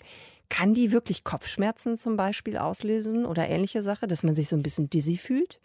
Kann 0.49 0.73
die 0.73 0.91
wirklich 0.91 1.23
Kopfschmerzen 1.23 1.97
zum 1.97 2.15
Beispiel 2.15 2.57
auslösen 2.57 3.25
oder 3.25 3.49
ähnliche 3.49 3.81
Sache, 3.81 4.07
dass 4.07 4.23
man 4.23 4.33
sich 4.33 4.47
so 4.47 4.55
ein 4.55 4.63
bisschen 4.63 4.89
dizzy 4.89 5.17
fühlt? 5.17 5.59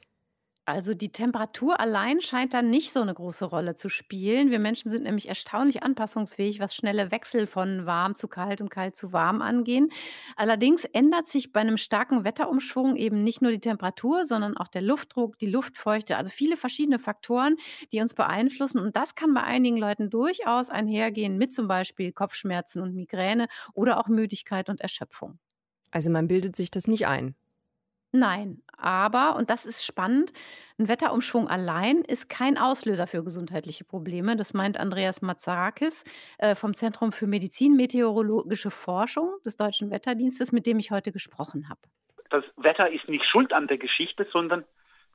Also 0.65 0.95
die 0.95 1.11
Temperatur 1.11 1.81
allein 1.81 2.21
scheint 2.21 2.55
da 2.55 2.63
nicht 2.63 2.93
so 2.93 3.01
eine 3.03 3.15
große 3.15 3.45
Rolle 3.47 3.75
zu 3.75 3.89
spielen. 3.89 4.53
Wir 4.53 4.61
Menschen 4.61 4.93
sind 4.93 5.03
nämlich 5.03 5.29
erstaunlich 5.29 5.83
anpassungsfähig, 5.83 6.61
was 6.61 6.77
schnelle 6.77 7.11
Wechsel 7.11 7.49
von 7.49 7.85
warm 7.85 8.15
zu 8.15 8.29
kalt 8.29 8.61
und 8.61 8.69
kalt 8.71 8.95
zu 8.95 9.13
warm 9.13 9.43
angehen. 9.43 9.89
Allerdings 10.37 10.85
ändert 10.85 11.27
sich 11.27 11.53
bei 11.53 11.59
einem 11.61 11.79
starken 11.79 12.23
Wetterumschwung 12.23 12.95
eben 12.95 13.25
nicht 13.25 13.43
nur 13.43 13.51
die 13.51 13.59
Temperatur, 13.59 14.25
sondern 14.25 14.57
auch 14.57 14.69
der 14.69 14.83
Luftdruck, 14.83 15.37
die 15.39 15.49
Luftfeuchte, 15.51 16.17
also 16.17 16.31
viele 16.31 16.57
verschiedene 16.57 17.01
Faktoren, 17.01 17.57
die 17.91 18.01
uns 18.01 18.15
beeinflussen. 18.15 18.79
Und 18.79 18.95
das 18.95 19.17
kann 19.17 19.35
bei 19.35 19.43
einigen 19.43 19.79
Leuten 19.79 20.11
durchaus 20.11 20.71
einhergehen 20.71 21.39
mit 21.39 21.53
zum 21.53 21.67
Beispiel 21.67 22.13
Kopfschmerzen 22.13 22.81
und 22.83 22.95
Migräne 22.95 23.49
oder 23.75 23.99
auch 23.99 24.07
Müdigkeit 24.07 24.69
und 24.69 24.81
Erschöpfung. 24.81 25.41
Also 25.91 26.11
man 26.11 26.29
bildet 26.29 26.57
sich 26.57 26.71
das 26.71 26.87
nicht 26.87 27.07
ein. 27.07 27.35
Nein, 28.13 28.63
aber, 28.77 29.37
und 29.37 29.49
das 29.49 29.65
ist 29.65 29.85
spannend, 29.85 30.33
ein 30.79 30.89
Wetterumschwung 30.89 31.49
allein 31.49 31.99
ist 31.99 32.29
kein 32.29 32.59
Auslöser 32.59 33.07
für 33.07 33.25
gesundheitliche 33.25 33.85
Probleme. 33.85 34.37
Das 34.37 34.53
meint 34.53 34.79
Andreas 34.79 35.23
Mazarakis 35.23 36.05
äh, 36.39 36.55
vom 36.55 36.75
Zentrum 36.75 37.13
für 37.13 37.27
Medizin-Meteorologische 37.27 38.71
Forschung 38.71 39.35
des 39.47 39.57
Deutschen 39.57 39.91
Wetterdienstes, 39.91 40.53
mit 40.53 40.67
dem 40.67 40.79
ich 40.79 40.91
heute 40.91 41.11
gesprochen 41.11 41.71
habe. 41.71 41.81
Das 42.29 42.45
Wetter 42.57 42.91
ist 42.91 43.09
nicht 43.09 43.25
schuld 43.25 43.53
an 43.53 43.67
der 43.67 43.79
Geschichte, 43.79 44.27
sondern 44.31 44.65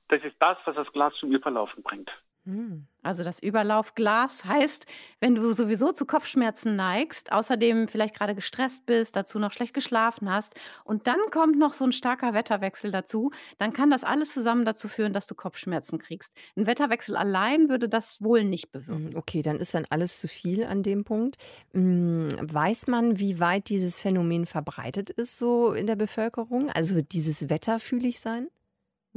das 0.07 0.23
ist 0.23 0.35
das, 0.39 0.57
was 0.65 0.75
das 0.75 0.91
Glas 0.91 1.13
zum 1.19 1.31
Überlaufen 1.31 1.83
bringt. 1.83 2.11
Hm. 2.47 2.87
Also 3.03 3.25
das 3.25 3.39
Überlaufglas 3.39 4.45
heißt, 4.45 4.85
wenn 5.19 5.35
du 5.35 5.51
sowieso 5.51 5.91
zu 5.91 6.05
Kopfschmerzen 6.05 6.77
neigst, 6.77 7.33
außerdem 7.33 7.89
vielleicht 7.89 8.15
gerade 8.15 8.35
gestresst 8.35 8.85
bist, 8.85 9.17
dazu 9.17 9.37
noch 9.37 9.51
schlecht 9.51 9.73
geschlafen 9.73 10.31
hast 10.31 10.53
und 10.85 11.07
dann 11.07 11.19
kommt 11.29 11.57
noch 11.57 11.73
so 11.73 11.83
ein 11.83 11.91
starker 11.91 12.33
Wetterwechsel 12.33 12.91
dazu, 12.91 13.31
dann 13.57 13.73
kann 13.73 13.91
das 13.91 14.05
alles 14.05 14.33
zusammen 14.33 14.63
dazu 14.63 14.87
führen, 14.87 15.11
dass 15.11 15.27
du 15.27 15.35
Kopfschmerzen 15.35 15.99
kriegst. 15.99 16.31
Ein 16.55 16.67
Wetterwechsel 16.67 17.17
allein 17.17 17.67
würde 17.67 17.89
das 17.89 18.21
wohl 18.21 18.45
nicht 18.45 18.71
bewirken. 18.71 19.11
Hm, 19.11 19.17
okay, 19.17 19.41
dann 19.41 19.57
ist 19.57 19.73
dann 19.73 19.85
alles 19.89 20.19
zu 20.21 20.29
viel 20.29 20.63
an 20.63 20.83
dem 20.83 21.03
Punkt. 21.03 21.37
Hm, 21.73 22.29
weiß 22.41 22.87
man, 22.87 23.19
wie 23.19 23.41
weit 23.41 23.67
dieses 23.67 23.99
Phänomen 23.99 24.45
verbreitet 24.45 25.09
ist 25.09 25.37
so 25.37 25.73
in 25.73 25.85
der 25.85 25.97
Bevölkerung? 25.97 26.69
Also 26.71 27.01
dieses 27.01 27.49
Wetterfühlig 27.49 28.21
sein? 28.21 28.47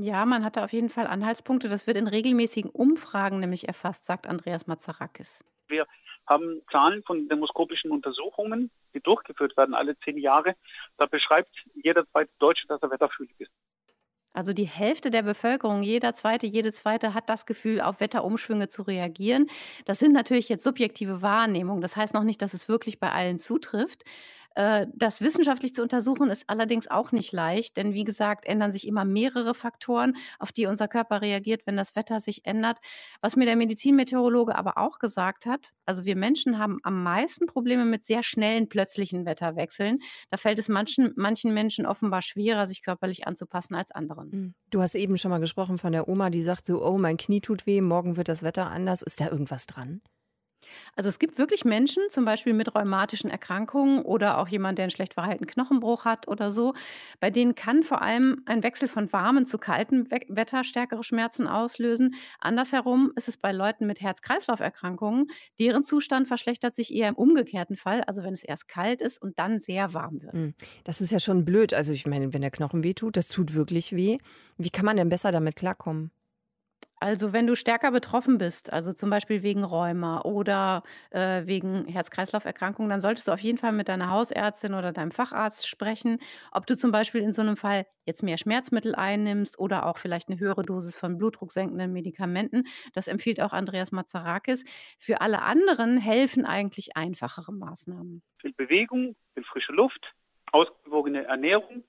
Ja, 0.01 0.25
man 0.25 0.45
hatte 0.45 0.65
auf 0.65 0.73
jeden 0.73 0.89
Fall 0.89 1.07
Anhaltspunkte. 1.07 1.69
Das 1.69 1.87
wird 1.87 1.99
in 1.99 2.07
regelmäßigen 2.07 2.71
Umfragen 2.71 3.39
nämlich 3.41 3.69
erfasst, 3.69 4.07
sagt 4.07 4.27
Andreas 4.27 4.67
Mazarakis. 4.67 5.45
Wir 5.69 5.87
haben 6.27 6.63
Zahlen 6.71 7.03
von 7.03 7.29
demoskopischen 7.29 7.91
Untersuchungen, 7.91 8.71
die 8.95 9.01
durchgeführt 9.01 9.57
werden 9.59 9.75
alle 9.75 9.99
zehn 9.99 10.17
Jahre. 10.17 10.57
Da 10.97 11.05
beschreibt 11.05 11.51
jeder 11.75 12.07
zweite 12.09 12.31
Deutsche, 12.39 12.67
dass 12.67 12.83
er 12.83 12.91
wetterfühlig 12.91 13.35
ist. 13.39 13.53
Also 14.33 14.53
die 14.53 14.65
Hälfte 14.65 15.11
der 15.11 15.23
Bevölkerung, 15.23 15.83
jeder 15.83 16.15
zweite, 16.15 16.47
jede 16.47 16.73
zweite 16.73 17.15
hat 17.15 17.29
das 17.29 17.47
Gefühl, 17.47 17.81
auf 17.81 18.01
Wetterumschwünge 18.01 18.69
zu 18.69 18.83
reagieren. 18.83 19.51
Das 19.87 19.99
sind 19.99 20.13
natürlich 20.13 20.49
jetzt 20.49 20.63
subjektive 20.65 21.21
Wahrnehmungen. 21.21 21.83
Das 21.83 21.97
heißt 21.97 22.15
noch 22.15 22.23
nicht, 22.23 22.41
dass 22.41 22.55
es 22.55 22.69
wirklich 22.69 23.01
bei 23.01 23.11
allen 23.11 23.41
zutrifft. 23.41 24.05
Äh, 24.55 24.87
das 24.95 25.21
wissenschaftlich 25.21 25.75
zu 25.75 25.83
untersuchen 25.83 26.31
ist 26.31 26.45
allerdings 26.49 26.89
auch 26.89 27.13
nicht 27.13 27.33
leicht, 27.33 27.77
denn 27.77 27.95
wie 27.95 28.05
gesagt, 28.05 28.45
ändern 28.47 28.73
sich 28.73 28.87
immer 28.87 29.05
mehrere 29.05 29.55
Faktoren, 29.55 30.17
auf 30.39 30.53
die 30.53 30.67
unser 30.67 30.89
Körper 30.89 31.23
reagiert, 31.23 31.63
wenn 31.67 31.77
das 31.77 31.95
Wetter 31.95 32.21
sich 32.21 32.45
ändert. 32.45 32.79
Was 33.21 33.37
mir 33.37 33.47
der 33.47 33.57
Medizinmeteorologe 33.57 34.57
aber 34.57 34.79
auch 34.79 34.99
gesagt 34.99 35.47
hat, 35.47 35.71
also 35.87 36.05
wir 36.05 36.17
Menschen 36.17 36.59
haben 36.59 36.79
am 36.83 37.03
meisten 37.03 37.47
Probleme 37.47 37.85
mit 37.85 38.05
sehr 38.05 38.23
schnellen, 38.23 38.69
plötzlichen 38.69 39.25
Wetterwechseln. 39.25 39.99
Da 40.31 40.37
fällt 40.37 40.59
es 40.59 40.69
manchen, 40.69 41.13
manchen 41.17 41.55
Menschen 41.55 41.87
offenbar 41.87 42.23
schwerer, 42.23 42.67
sich 42.67 42.83
körperlich 42.83 43.27
anzupassen 43.27 43.75
als 43.75 43.93
anderen. 43.93 44.33
Hm. 44.33 44.55
Du 44.71 44.81
hast 44.81 44.95
eben 44.95 45.19
schon 45.19 45.31
mal 45.31 45.41
gesprochen 45.41 45.79
von 45.79 45.93
der 45.93 46.09
Oma, 46.09 46.31
die 46.31 46.43
sagt 46.43 46.67
so, 46.67 46.85
oh, 46.85 46.99
mein 46.99 47.17
Knie 47.17 47.41
tut 47.41 47.67
weh, 47.67 47.81
morgen 47.81 48.17
wird 48.17 48.29
das 48.29 48.43
Wetter 48.43 48.71
anders. 48.71 49.03
Ist 49.03 49.21
da 49.21 49.29
irgendwas 49.29 49.67
dran? 49.67 50.01
Also 50.97 51.09
es 51.09 51.19
gibt 51.19 51.39
wirklich 51.39 51.65
Menschen, 51.65 52.03
zum 52.11 52.25
Beispiel 52.25 52.53
mit 52.53 52.75
rheumatischen 52.75 53.31
Erkrankungen 53.31 54.03
oder 54.03 54.39
auch 54.39 54.49
jemand, 54.49 54.79
der 54.79 54.85
einen 54.85 54.91
schlecht 54.91 55.15
verhaltenen 55.15 55.49
Knochenbruch 55.49 56.05
hat 56.05 56.29
oder 56.29 56.51
so, 56.51 56.75
bei 57.21 57.31
denen 57.31 57.55
kann 57.55 57.83
vor 57.83 58.03
allem 58.03 58.43
ein 58.47 58.63
Wechsel 58.63 58.89
von 58.89 59.13
warmem 59.13 59.47
zu 59.47 59.59
kaltem 59.59 60.09
Wetter 60.11 60.65
stärkere 60.65 61.05
Schmerzen 61.05 61.47
auslösen. 61.47 62.15
Andersherum 62.41 63.13
ist 63.17 63.29
es 63.29 63.37
bei 63.37 63.53
Leuten 63.53 63.87
mit 63.87 64.01
Herz-Kreislauf-Erkrankungen, 64.01 65.27
deren 65.59 65.83
Zustand 65.83 66.29
verschlechtert 66.29 66.75
sich 66.75 66.93
eher 66.95 67.09
im 67.09 67.15
umgekehrten 67.17 67.77
Fall, 67.77 68.03
also 68.03 68.23
wenn 68.23 68.35
es 68.35 68.45
erst 68.45 68.69
kalt 68.69 69.01
ist 69.01 69.21
und 69.21 69.39
dann 69.39 69.61
sehr 69.61 69.93
warm 69.95 70.23
wird. 70.23 70.35
Hm, 70.35 70.55
das 70.85 71.01
ist 71.01 71.11
ja 71.11 71.19
schon 71.21 71.45
blöd. 71.45 71.75
Also 71.75 71.93
ich 71.93 72.07
meine, 72.07 72.33
wenn 72.33 72.41
der 72.43 72.51
Knochen 72.51 72.85
weh 72.85 72.95
tut, 72.95 73.17
das 73.17 73.29
tut 73.29 73.55
wirklich 73.55 73.95
weh. 73.95 74.19
Wie 74.59 74.71
kann 74.71 74.85
man 74.85 74.97
denn 74.97 75.09
besser 75.09 75.33
damit 75.33 75.57
klarkommen? 75.57 76.13
Also, 77.03 77.33
wenn 77.33 77.47
du 77.47 77.57
stärker 77.57 77.93
betroffen 77.93 78.37
bist, 78.37 78.71
also 78.75 78.93
zum 78.93 79.09
Beispiel 79.09 79.43
wegen 79.43 79.65
Rheuma 79.65 80.21
oder 80.21 80.83
äh, 81.09 81.47
wegen 81.47 81.87
Herz-Kreislauf-Erkrankungen, 81.87 82.91
dann 82.91 83.01
solltest 83.01 83.27
du 83.27 83.33
auf 83.33 83.41
jeden 83.41 83.57
Fall 83.57 83.73
mit 83.73 83.89
deiner 83.89 84.11
Hausärztin 84.11 84.75
oder 84.75 84.93
deinem 84.93 85.11
Facharzt 85.11 85.67
sprechen, 85.67 86.19
ob 86.53 86.67
du 86.67 86.77
zum 86.77 86.93
Beispiel 86.93 87.23
in 87.23 87.33
so 87.33 87.41
einem 87.41 87.57
Fall 87.57 87.87
jetzt 88.05 88.23
mehr 88.23 88.37
Schmerzmittel 88.37 88.95
einnimmst 88.95 89.59
oder 89.59 89.87
auch 89.87 89.97
vielleicht 89.97 90.29
eine 90.29 90.39
höhere 90.39 90.63
Dosis 90.63 90.99
von 90.99 91.17
blutdrucksenkenden 91.17 91.91
Medikamenten. 91.91 92.65
Das 92.93 93.09
empfiehlt 93.09 93.41
auch 93.41 93.55
Andreas 93.55 93.93
Mazarakis. 93.93 94.65
Für 94.99 95.23
alle 95.23 95.41
anderen 95.41 95.97
helfen 95.97 96.45
eigentlich 96.45 96.99
einfachere 96.99 97.53
Maßnahmen. 97.53 98.23
Viel 98.43 98.53
Bewegung, 98.53 99.17
viel 99.33 99.45
frische 99.45 99.73
Luft, 99.73 100.13
ausgewogene 100.53 101.25
Ernährung, 101.25 101.83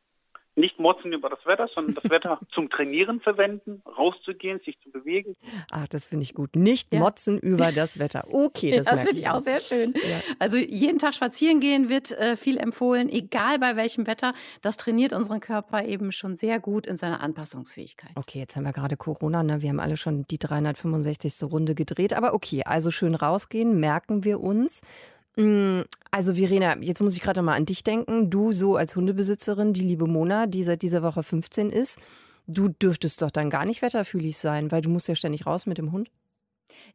nicht 0.56 0.80
motzen 0.80 1.14
über 1.14 1.30
das 1.30 1.46
Wetter, 1.46 1.70
sondern 1.74 1.96
das 1.96 2.10
Wetter 2.10 2.40
zum 2.54 2.70
Trainieren 2.70 3.22
verwenden, 3.22 3.82
rauszugehen, 3.98 4.60
sich 4.66 4.80
zu 4.82 4.92
bewegen. 4.92 5.36
Ach, 5.72 5.88
das 5.88 6.06
finde 6.06 6.24
ich 6.24 6.34
gut. 6.34 6.56
Nicht 6.56 6.94
ja. 6.94 7.00
motzen 7.00 7.40
über 7.40 7.72
das 7.72 8.00
Wetter. 8.00 8.26
Okay, 8.30 8.76
das, 8.76 8.86
das 8.90 9.02
finde 9.02 9.20
ich 9.20 9.30
auch 9.30 9.44
sehr 9.44 9.62
schön. 9.62 9.94
Ja. 9.94 10.22
Also 10.40 10.58
jeden 10.58 11.00
Tag 11.00 11.16
spazieren 11.16 11.60
gehen 11.60 11.90
wird 11.90 12.12
äh, 12.12 12.36
viel 12.36 12.58
empfohlen, 12.58 13.10
egal 13.10 13.60
bei 13.60 13.76
welchem 13.76 14.08
Wetter. 14.08 14.34
Das 14.62 14.78
trainiert 14.78 15.14
unseren 15.14 15.40
Körper 15.40 15.86
eben 15.86 16.12
schon 16.12 16.36
sehr 16.36 16.60
gut 16.60 16.88
in 16.88 16.98
seiner 16.98 17.22
Anpassungsfähigkeit. 17.22 18.12
Okay, 18.16 18.40
jetzt 18.40 18.56
haben 18.56 18.64
wir 18.64 18.74
gerade 18.74 18.98
Corona, 18.98 19.44
ne? 19.44 19.62
wir 19.62 19.70
haben 19.70 19.80
alle 19.80 19.98
schon 19.98 20.26
die 20.28 20.38
365. 20.38 21.44
Runde 21.44 21.76
gedreht. 21.76 22.14
Aber 22.14 22.34
okay, 22.34 22.64
also 22.66 22.92
schön 22.92 23.16
rausgehen, 23.16 23.80
merken 23.80 24.24
wir 24.24 24.40
uns. 24.40 24.82
Mm, 25.38 25.82
also 26.12 26.36
Verena, 26.36 26.78
jetzt 26.82 27.02
muss 27.02 27.16
ich 27.16 27.22
gerade 27.22 27.42
mal 27.42 27.56
an 27.56 27.66
dich 27.66 27.84
denken. 27.84 28.30
Du 28.30 28.52
so 28.52 28.76
als 28.76 28.96
Hundebesitzerin, 28.96 29.74
die 29.74 29.82
liebe 29.82 30.08
Mona, 30.08 30.48
die 30.48 30.64
seit 30.64 30.82
dieser 30.82 31.04
Woche 31.04 31.24
15 31.24 31.70
ist, 31.70 32.00
du 32.48 32.70
dürftest 32.70 33.22
doch 33.22 33.32
dann 33.32 33.50
gar 33.50 33.66
nicht 33.66 33.82
wetterfühlig 33.82 34.38
sein, 34.38 34.72
weil 34.72 34.82
du 34.82 34.90
musst 34.90 35.08
ja 35.08 35.16
ständig 35.16 35.46
raus 35.46 35.66
mit 35.66 35.78
dem 35.78 35.92
Hund. 35.92 36.10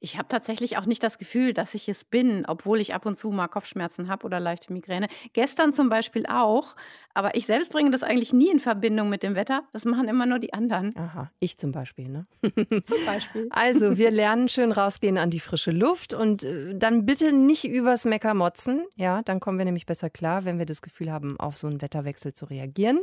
Ich 0.01 0.19
habe 0.19 0.29
tatsächlich 0.29 0.77
auch 0.77 0.87
nicht 0.87 1.03
das 1.03 1.19
Gefühl, 1.19 1.53
dass 1.53 1.75
ich 1.75 1.89
es 1.89 2.05
bin, 2.05 2.45
obwohl 2.47 2.81
ich 2.81 2.95
ab 2.95 3.07
und 3.07 3.17
zu 3.17 3.31
mal 3.31 3.49
Kopfschmerzen 3.49 4.09
habe 4.09 4.25
oder 4.25 4.41
leichte 4.41 4.73
Migräne. 4.73 5.09
Gestern 5.33 5.73
zum 5.73 5.89
Beispiel 5.89 6.27
auch, 6.27 6.77
aber 7.15 7.35
ich 7.35 7.47
selbst 7.47 7.71
bringe 7.71 7.91
das 7.91 8.03
eigentlich 8.03 8.33
nie 8.33 8.51
in 8.51 8.61
Verbindung 8.61 9.09
mit 9.09 9.23
dem 9.23 9.35
Wetter. 9.35 9.63
Das 9.73 9.85
machen 9.85 10.09
immer 10.09 10.27
nur 10.27 10.39
die 10.39 10.53
anderen. 10.53 10.95
Aha, 10.97 11.31
ich 11.41 11.57
zum 11.59 11.73
Beispiel, 11.73 12.09
ne? 12.09 12.27
Zum 12.43 13.05
Beispiel. 13.07 13.49
Also, 13.57 13.97
wir 13.97 14.11
lernen 14.11 14.49
schön 14.49 14.71
rausgehen 14.71 15.19
an 15.19 15.31
die 15.31 15.41
frische 15.41 15.71
Luft 15.71 16.15
und 16.15 16.43
äh, 16.43 16.75
dann 16.75 17.07
bitte 17.07 17.35
nicht 17.35 17.65
übers 17.65 18.05
Mecker 18.05 18.35
motzen. 18.35 18.85
Ja, 18.97 19.23
dann 19.23 19.41
kommen 19.41 19.59
wir 19.59 19.65
nämlich 19.65 19.87
besser 19.87 20.11
klar, 20.11 20.45
wenn 20.45 20.59
wir 20.59 20.67
das 20.67 20.83
Gefühl 20.83 21.11
haben, 21.11 21.39
auf 21.41 21.57
so 21.57 21.67
einen 21.67 21.81
Wetterwechsel 21.81 22.35
zu 22.35 22.45
reagieren. 22.47 23.01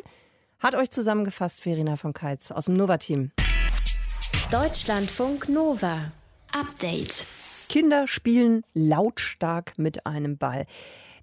Hat 0.59 0.75
euch 0.75 0.91
zusammengefasst 0.91 1.61
Verena 1.63 1.97
von 1.97 2.13
Keitz 2.13 2.51
aus 2.51 2.65
dem 2.65 2.75
Nova-Team. 2.75 3.31
Deutschlandfunk 4.51 5.49
Nova. 5.49 6.11
Update. 6.53 7.25
Kinder 7.67 8.07
spielen 8.07 8.61
lautstark 8.75 9.73
mit 9.77 10.05
einem 10.05 10.37
Ball. 10.37 10.67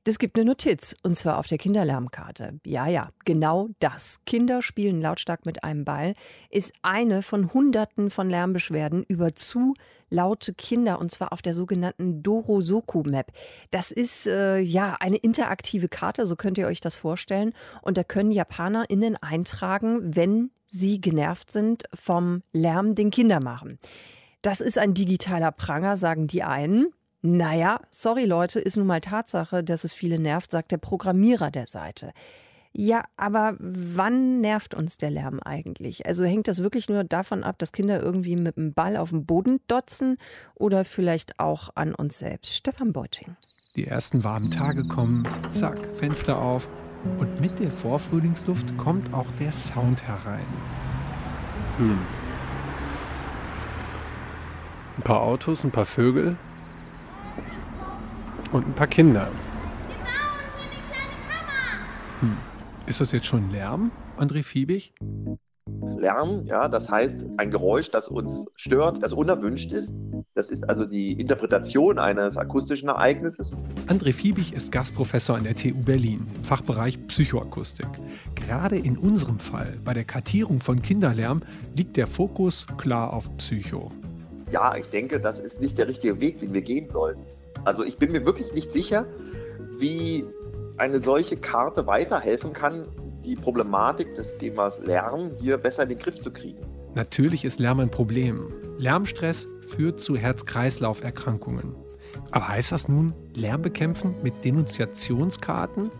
Das 0.02 0.18
gibt 0.18 0.36
eine 0.36 0.46
Notiz, 0.46 0.96
und 1.04 1.14
zwar 1.14 1.38
auf 1.38 1.46
der 1.46 1.58
Kinderlärmkarte. 1.58 2.58
Ja, 2.66 2.88
ja, 2.88 3.10
genau 3.24 3.68
das. 3.78 4.16
Kinder 4.26 4.60
spielen 4.60 5.00
lautstark 5.00 5.46
mit 5.46 5.62
einem 5.62 5.84
Ball 5.84 6.14
ist 6.48 6.72
eine 6.82 7.22
von 7.22 7.52
Hunderten 7.52 8.10
von 8.10 8.28
Lärmbeschwerden 8.28 9.04
über 9.06 9.36
zu 9.36 9.74
laute 10.08 10.52
Kinder, 10.52 10.98
und 10.98 11.12
zwar 11.12 11.32
auf 11.32 11.42
der 11.42 11.54
sogenannten 11.54 12.24
Dorosoku-Map. 12.24 13.30
Das 13.70 13.92
ist 13.92 14.26
äh, 14.26 14.58
ja 14.58 14.96
eine 14.98 15.18
interaktive 15.18 15.88
Karte, 15.88 16.26
so 16.26 16.34
könnt 16.34 16.58
ihr 16.58 16.66
euch 16.66 16.80
das 16.80 16.96
vorstellen. 16.96 17.52
Und 17.82 17.98
da 17.98 18.02
können 18.02 18.32
JapanerInnen 18.32 19.16
eintragen, 19.18 20.16
wenn 20.16 20.50
sie 20.66 21.00
genervt 21.00 21.52
sind 21.52 21.84
vom 21.94 22.42
Lärm, 22.52 22.96
den 22.96 23.12
Kinder 23.12 23.38
machen. 23.38 23.78
Das 24.42 24.60
ist 24.60 24.78
ein 24.78 24.94
digitaler 24.94 25.52
Pranger, 25.52 25.96
sagen 25.96 26.26
die 26.26 26.42
einen. 26.42 26.92
Naja, 27.22 27.80
sorry 27.90 28.24
Leute, 28.24 28.60
ist 28.60 28.76
nun 28.76 28.86
mal 28.86 29.02
Tatsache, 29.02 29.62
dass 29.62 29.84
es 29.84 29.92
viele 29.92 30.18
nervt, 30.18 30.50
sagt 30.50 30.72
der 30.72 30.78
Programmierer 30.78 31.50
der 31.50 31.66
Seite. 31.66 32.12
Ja, 32.72 33.04
aber 33.16 33.56
wann 33.58 34.40
nervt 34.40 34.74
uns 34.74 34.96
der 34.96 35.10
Lärm 35.10 35.40
eigentlich? 35.40 36.06
Also 36.06 36.24
hängt 36.24 36.46
das 36.46 36.62
wirklich 36.62 36.88
nur 36.88 37.02
davon 37.02 37.42
ab, 37.42 37.58
dass 37.58 37.72
Kinder 37.72 38.00
irgendwie 38.00 38.36
mit 38.36 38.56
dem 38.56 38.72
Ball 38.72 38.96
auf 38.96 39.10
dem 39.10 39.26
Boden 39.26 39.60
dotzen 39.66 40.16
oder 40.54 40.84
vielleicht 40.84 41.40
auch 41.40 41.70
an 41.74 41.94
uns 41.94 42.18
selbst? 42.18 42.54
Stefan 42.54 42.92
Beuting. 42.92 43.36
Die 43.76 43.86
ersten 43.86 44.24
warmen 44.24 44.50
Tage 44.50 44.84
kommen, 44.84 45.26
zack, 45.48 45.78
Fenster 45.98 46.38
auf 46.38 46.66
und 47.18 47.40
mit 47.40 47.58
der 47.58 47.72
Vorfrühlingsluft 47.72 48.76
kommt 48.78 49.12
auch 49.12 49.30
der 49.40 49.52
Sound 49.52 50.02
herein. 50.04 50.46
Hm, 51.78 51.98
ein 55.00 55.02
paar 55.02 55.22
Autos, 55.22 55.64
ein 55.64 55.70
paar 55.70 55.86
Vögel 55.86 56.36
und 58.52 58.66
ein 58.66 58.74
paar 58.74 58.86
Kinder. 58.86 59.28
Hm. 62.20 62.36
Ist 62.86 63.00
das 63.00 63.12
jetzt 63.12 63.26
schon 63.26 63.50
Lärm, 63.50 63.92
André 64.18 64.42
Fiebig? 64.42 64.92
Lärm, 65.96 66.44
ja, 66.44 66.68
das 66.68 66.90
heißt 66.90 67.24
ein 67.38 67.50
Geräusch, 67.50 67.90
das 67.90 68.08
uns 68.08 68.44
stört, 68.56 69.02
das 69.02 69.14
unerwünscht 69.14 69.72
ist. 69.72 69.94
Das 70.34 70.50
ist 70.50 70.68
also 70.68 70.84
die 70.84 71.12
Interpretation 71.12 71.98
eines 71.98 72.36
akustischen 72.36 72.88
Ereignisses. 72.88 73.52
André 73.86 74.12
Fiebig 74.12 74.52
ist 74.52 74.70
Gastprofessor 74.70 75.36
an 75.36 75.44
der 75.44 75.54
TU 75.54 75.82
Berlin 75.82 76.26
im 76.36 76.44
Fachbereich 76.44 77.06
Psychoakustik. 77.06 77.88
Gerade 78.34 78.76
in 78.76 78.98
unserem 78.98 79.38
Fall, 79.38 79.78
bei 79.82 79.94
der 79.94 80.04
Kartierung 80.04 80.60
von 80.60 80.82
Kinderlärm, 80.82 81.42
liegt 81.74 81.96
der 81.96 82.06
Fokus 82.06 82.66
klar 82.76 83.14
auf 83.14 83.34
Psycho 83.38 83.92
ja, 84.50 84.76
ich 84.76 84.86
denke, 84.90 85.20
das 85.20 85.38
ist 85.38 85.60
nicht 85.60 85.78
der 85.78 85.88
richtige 85.88 86.20
Weg, 86.20 86.40
den 86.40 86.52
wir 86.52 86.62
gehen 86.62 86.88
sollten. 86.90 87.22
Also 87.64 87.84
ich 87.84 87.96
bin 87.96 88.12
mir 88.12 88.24
wirklich 88.24 88.52
nicht 88.54 88.72
sicher, 88.72 89.06
wie 89.78 90.24
eine 90.76 91.00
solche 91.00 91.36
Karte 91.36 91.86
weiterhelfen 91.86 92.52
kann, 92.52 92.86
die 93.24 93.36
Problematik 93.36 94.14
des 94.14 94.38
Themas 94.38 94.80
Lernen 94.80 95.32
hier 95.40 95.58
besser 95.58 95.82
in 95.82 95.90
den 95.90 95.98
Griff 95.98 96.18
zu 96.20 96.32
kriegen. 96.32 96.58
Natürlich 96.94 97.44
ist 97.44 97.60
Lärm 97.60 97.80
ein 97.80 97.90
Problem. 97.90 98.52
Lärmstress 98.78 99.46
führt 99.60 100.00
zu 100.00 100.16
Herz-Kreislauf-Erkrankungen. 100.16 101.76
Aber 102.32 102.48
heißt 102.48 102.72
das 102.72 102.88
nun 102.88 103.12
Lärm 103.34 103.62
bekämpfen 103.62 104.14
mit 104.22 104.44
Denunziationskarten? 104.44 105.90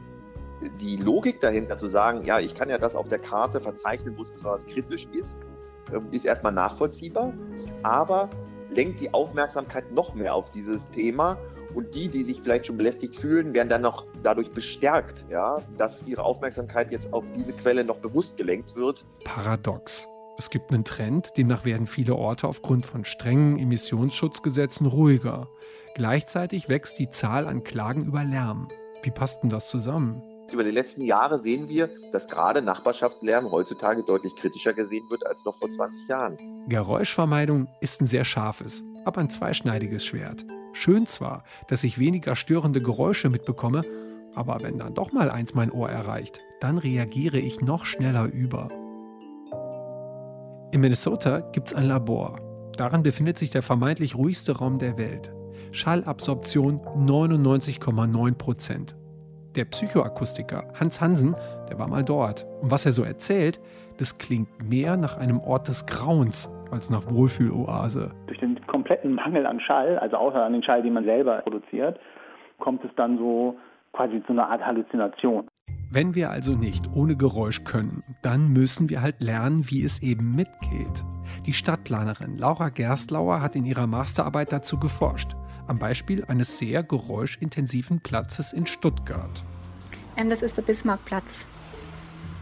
Die 0.81 0.97
Logik 0.97 1.41
dahinter 1.41 1.79
zu 1.79 1.89
sagen, 1.89 2.25
ja, 2.25 2.41
ich 2.41 2.55
kann 2.55 2.69
ja 2.69 2.79
das 2.79 2.95
auf 2.95 3.09
der 3.09 3.19
Karte 3.19 3.61
verzeichnen, 3.61 4.17
wo 4.17 4.23
es 4.23 4.31
besonders 4.31 4.67
kritisch 4.67 5.07
ist, 5.13 5.41
ähm, 5.93 6.07
ist 6.11 6.25
erstmal 6.27 6.53
nachvollziehbar, 6.53 7.33
aber 7.83 8.31
lenkt 8.71 9.01
die 9.01 9.13
Aufmerksamkeit 9.13 9.93
noch 9.93 10.15
mehr 10.15 10.35
auf 10.35 10.51
dieses 10.51 10.91
Thema 10.91 11.39
und 11.75 11.95
die, 11.95 12.09
die 12.09 12.23
sich 12.23 12.41
vielleicht 12.43 12.67
schon 12.67 12.77
belästigt 12.77 13.17
fühlen, 13.17 13.55
werden 13.55 13.69
dann 13.69 13.83
noch 13.83 14.05
dadurch 14.23 14.51
bestärkt, 14.51 15.25
ja, 15.31 15.59
dass 15.77 16.07
ihre 16.07 16.23
Aufmerksamkeit 16.23 16.91
jetzt 16.91 17.13
auf 17.13 17.25
diese 17.37 17.53
Quelle 17.53 17.85
noch 17.85 17.99
bewusst 17.99 18.37
gelenkt 18.37 18.75
wird. 18.75 19.05
Paradox. 19.25 20.09
Es 20.39 20.51
gibt 20.51 20.73
einen 20.73 20.85
Trend, 20.85 21.37
demnach 21.37 21.65
werden 21.65 21.87
viele 21.87 22.17
Orte 22.17 22.49
aufgrund 22.49 22.87
von 22.87 23.05
strengen 23.05 23.59
Emissionsschutzgesetzen 23.59 24.87
ruhiger. 24.87 25.49
Gleichzeitig 25.95 26.69
wächst 26.69 26.99
die 26.99 27.11
Zahl 27.11 27.47
an 27.47 27.63
Klagen 27.63 28.07
über 28.07 28.25
Lärm. 28.25 28.69
Wie 29.03 29.11
passt 29.11 29.43
denn 29.43 29.51
das 29.51 29.69
zusammen? 29.69 30.23
Über 30.53 30.65
die 30.65 30.71
letzten 30.71 31.03
Jahre 31.03 31.39
sehen 31.39 31.69
wir, 31.69 31.89
dass 32.13 32.27
gerade 32.27 32.61
Nachbarschaftslärm 32.63 33.51
heutzutage 33.51 34.03
deutlich 34.03 34.35
kritischer 34.37 34.73
gesehen 34.73 35.05
wird 35.11 35.27
als 35.27 35.45
noch 35.45 35.57
vor 35.57 35.69
20 35.69 36.09
Jahren. 36.09 36.37
Geräuschvermeidung 36.69 37.69
ist 37.81 38.01
ein 38.01 38.07
sehr 38.07 38.25
scharfes, 38.25 38.83
aber 39.05 39.21
ein 39.21 39.31
zweischneidiges 39.31 40.05
Schwert. 40.05 40.45
Schön 40.73 41.07
zwar, 41.07 41.45
dass 41.69 41.85
ich 41.85 41.99
weniger 41.99 42.35
störende 42.35 42.81
Geräusche 42.81 43.29
mitbekomme, 43.29 43.83
aber 44.35 44.59
wenn 44.63 44.79
dann 44.79 44.95
doch 44.95 45.13
mal 45.13 45.31
eins 45.31 45.55
mein 45.55 45.71
Ohr 45.71 45.89
erreicht, 45.89 46.41
dann 46.61 46.79
reagiere 46.79 47.39
ich 47.39 47.61
noch 47.61 47.85
schneller 47.85 48.25
über. 48.25 48.69
In 50.73 50.81
Minnesota 50.81 51.41
gibt 51.41 51.69
es 51.69 51.75
ein 51.75 51.87
Labor. 51.87 52.41
Darin 52.77 53.03
befindet 53.03 53.39
sich 53.39 53.51
der 53.51 53.63
vermeintlich 53.63 54.15
ruhigste 54.15 54.57
Raum 54.57 54.79
der 54.79 54.97
Welt. 54.97 55.33
Schallabsorption 55.73 56.81
99,9 56.81 58.35
Prozent. 58.35 58.97
Der 59.57 59.65
Psychoakustiker 59.65 60.65
Hans 60.79 61.01
Hansen, 61.01 61.35
der 61.69 61.79
war 61.79 61.89
mal 61.89 62.05
dort. 62.05 62.47
Und 62.63 62.71
was 62.71 62.87
er 62.87 62.93
so 62.93 63.03
erzählt, 63.03 63.61
das 63.99 64.17
klingt 64.19 64.49
mehr 64.63 64.97
nach 64.97 65.17
einem 65.17 65.41
Ort 65.41 65.67
des 65.67 65.87
Grauens 65.87 66.49
als 66.71 66.89
nach 66.89 67.11
Wohlfühloase. 67.11 68.13
Durch 68.29 68.39
den 68.39 68.65
kompletten 68.67 69.15
Mangel 69.15 69.47
an 69.47 69.59
Schall, 69.59 69.99
also 69.99 70.17
außer 70.17 70.43
an 70.43 70.53
den 70.53 70.63
Schall, 70.63 70.83
den 70.83 70.93
man 70.93 71.05
selber 71.05 71.39
produziert, 71.39 71.99
kommt 72.61 72.85
es 72.85 72.91
dann 72.95 73.19
so 73.19 73.57
quasi 73.93 74.23
zu 74.25 74.33
einer 74.33 74.49
Art 74.49 74.65
Halluzination. 74.65 75.49
Wenn 75.93 76.15
wir 76.15 76.31
also 76.31 76.55
nicht 76.55 76.85
ohne 76.95 77.17
Geräusch 77.17 77.65
können, 77.65 78.05
dann 78.23 78.51
müssen 78.53 78.89
wir 78.89 79.03
halt 79.03 79.21
lernen, 79.21 79.65
wie 79.67 79.83
es 79.83 80.01
eben 80.01 80.37
mitgeht. 80.37 81.05
Die 81.47 81.53
Stadtplanerin 81.53 82.39
Laura 82.39 82.69
Gerstlauer 82.69 83.43
hat 83.43 83.57
in 83.57 83.65
ihrer 83.65 83.89
Masterarbeit 83.89 84.53
dazu 84.53 84.79
geforscht, 84.79 85.35
am 85.71 85.79
Beispiel 85.79 86.25
eines 86.25 86.59
sehr 86.59 86.83
geräuschintensiven 86.83 88.01
Platzes 88.01 88.53
in 88.53 88.67
Stuttgart. 88.67 89.45
Ähm, 90.17 90.29
das 90.29 90.43
ist 90.43 90.57
der 90.57 90.63
Bismarckplatz. 90.63 91.25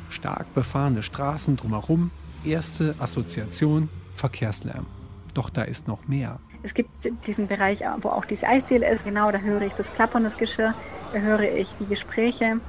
Stark 0.08 0.52
befahrene 0.54 1.02
Straßen 1.02 1.56
drumherum, 1.56 2.10
erste 2.44 2.94
Assoziation 2.98 3.90
Verkehrslärm. 4.14 4.86
Doch 5.34 5.50
da 5.50 5.62
ist 5.62 5.86
noch 5.86 6.08
mehr. 6.08 6.40
Es 6.62 6.72
gibt 6.72 6.90
diesen 7.26 7.46
Bereich, 7.46 7.82
wo 8.00 8.08
auch 8.08 8.24
diese 8.24 8.48
Eisdiele 8.48 8.90
ist. 8.90 9.04
Genau, 9.04 9.30
da 9.30 9.38
höre 9.38 9.62
ich 9.62 9.74
das 9.74 9.92
Klappern 9.92 10.24
des 10.24 10.38
Geschirr, 10.38 10.74
da 11.12 11.18
höre 11.20 11.54
ich 11.54 11.68
die 11.78 11.86
Gespräche. 11.86 12.60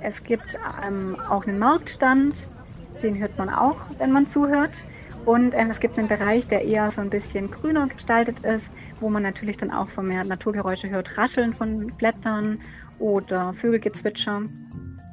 Es 0.00 0.22
gibt 0.22 0.56
ähm, 0.86 1.16
auch 1.28 1.44
einen 1.44 1.58
Marktstand, 1.58 2.46
den 3.02 3.18
hört 3.18 3.36
man 3.36 3.50
auch, 3.50 3.78
wenn 3.98 4.12
man 4.12 4.28
zuhört. 4.28 4.84
Und 5.26 5.54
ähm, 5.54 5.70
es 5.70 5.80
gibt 5.80 5.98
einen 5.98 6.08
Bereich, 6.08 6.46
der 6.46 6.64
eher 6.64 6.90
so 6.90 7.02
ein 7.02 7.10
bisschen 7.10 7.50
grüner 7.50 7.88
gestaltet 7.88 8.40
ist, 8.40 8.70
wo 9.00 9.10
man 9.10 9.22
natürlich 9.22 9.58
dann 9.58 9.70
auch 9.70 9.88
vermehrt 9.88 10.28
Naturgeräusche 10.28 10.88
hört, 10.88 11.18
Rascheln 11.18 11.52
von 11.52 11.88
Blättern 11.98 12.60
oder 12.98 13.52
Vögelgezwitscher. 13.52 14.42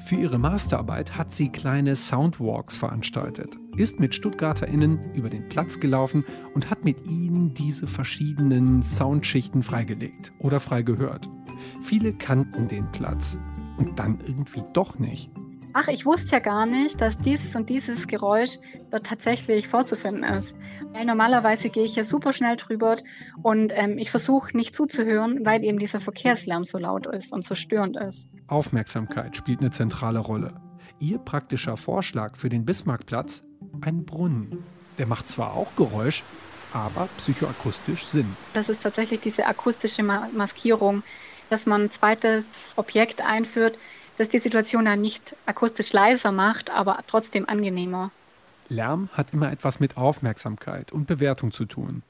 Für 0.06 0.16
ihre 0.16 0.38
Masterarbeit 0.38 1.18
hat 1.18 1.32
sie 1.32 1.50
kleine 1.50 1.96
Soundwalks 1.96 2.78
veranstaltet, 2.78 3.58
ist 3.76 4.00
mit 4.00 4.14
StuttgarterInnen 4.14 5.14
über 5.14 5.30
den 5.30 5.50
Platz 5.50 5.80
gelaufen 5.80 6.26
und 6.54 6.70
hat 6.70 6.86
mit 6.86 7.08
ihnen 7.08 7.54
diese 7.54 7.88
verschiedenen 7.88 8.84
Soundschichten 8.84 9.64
freigelegt 9.64 10.32
oder 10.40 10.60
frei 10.60 10.82
gehört. 10.82 11.28
Viele 11.84 12.14
kannten 12.14 12.68
den 12.68 12.92
Platz, 12.92 13.38
und 13.78 14.00
dann 14.00 14.20
irgendwie 14.26 14.64
doch 14.74 15.00
nicht. 15.00 15.32
Ach, 15.76 15.88
ich 15.88 16.06
wusste 16.06 16.34
ja 16.34 16.40
gar 16.40 16.68
nicht, 16.68 17.02
dass 17.02 17.18
dieses 17.18 17.56
und 17.56 17.68
dieses 17.68 18.06
Geräusch 18.06 18.60
dort 18.92 19.08
tatsächlich 19.08 19.68
vorzufinden 19.68 20.24
ist. 20.24 20.56
Weil 20.94 21.06
normalerweise 21.06 21.70
gehe 21.70 21.84
ich 21.84 21.96
ja 21.96 22.04
super 22.04 22.32
schnell 22.32 22.58
drüber 22.58 22.98
und 23.42 23.74
ähm, 23.76 23.98
ich 23.98 24.12
versuche 24.12 24.56
nicht 24.56 24.76
zuzuhören, 24.76 25.44
weil 25.44 25.64
eben 25.64 25.80
dieser 25.80 26.00
Verkehrslärm 26.00 26.64
so 26.64 26.78
laut 26.78 27.08
ist 27.08 27.34
und 27.34 27.44
so 27.44 27.56
störend 27.56 27.98
ist. 27.98 28.28
Aufmerksamkeit 28.48 29.36
spielt 29.36 29.62
eine 29.62 29.72
zentrale 29.72 30.20
Rolle. 30.20 30.54
Ihr 31.00 31.18
praktischer 31.18 31.76
Vorschlag 31.76 32.36
für 32.38 32.50
den 32.50 32.66
Bismarckplatz? 32.66 33.44
Ein 33.82 34.06
Brunnen. 34.06 34.64
Der 35.00 35.08
macht 35.08 35.28
zwar 35.28 35.56
auch 35.56 35.76
Geräusch, 35.76 36.22
aber 36.72 37.10
psychoakustisch 37.18 38.06
Sinn. 38.06 38.38
Das 38.54 38.70
ist 38.70 38.84
tatsächlich 38.84 39.22
diese 39.22 39.48
akustische 39.48 40.04
Maskierung, 40.04 41.02
dass 41.50 41.66
man 41.66 41.84
ein 41.84 41.90
zweites 41.90 42.46
Objekt 42.76 43.26
einführt, 43.26 43.80
das 44.18 44.30
die 44.30 44.40
Situation 44.40 44.86
dann 44.86 45.02
nicht 45.02 45.36
akustisch 45.46 45.94
leiser 45.94 46.32
macht, 46.32 46.70
aber 46.70 47.00
trotzdem 47.08 47.48
angenehmer. 47.48 48.12
Lärm 48.70 49.10
hat 49.14 49.34
immer 49.34 49.52
etwas 49.52 49.80
mit 49.80 49.98
Aufmerksamkeit 49.98 50.92
und 50.92 51.08
Bewertung 51.08 51.52
zu 51.52 51.66
tun. 51.66 52.04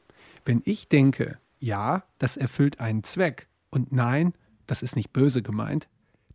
Wenn 0.45 0.61
ich 0.65 0.87
denke, 0.87 1.39
ja, 1.59 2.03
das 2.19 2.37
erfüllt 2.37 2.79
einen 2.79 3.03
Zweck 3.03 3.47
und 3.69 3.91
nein, 3.91 4.33
das 4.67 4.81
ist 4.81 4.95
nicht 4.95 5.13
böse 5.13 5.41
gemeint, 5.41 5.87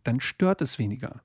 dann 0.03 0.19
stört 0.19 0.61
es 0.61 0.79
weniger. 0.79 1.21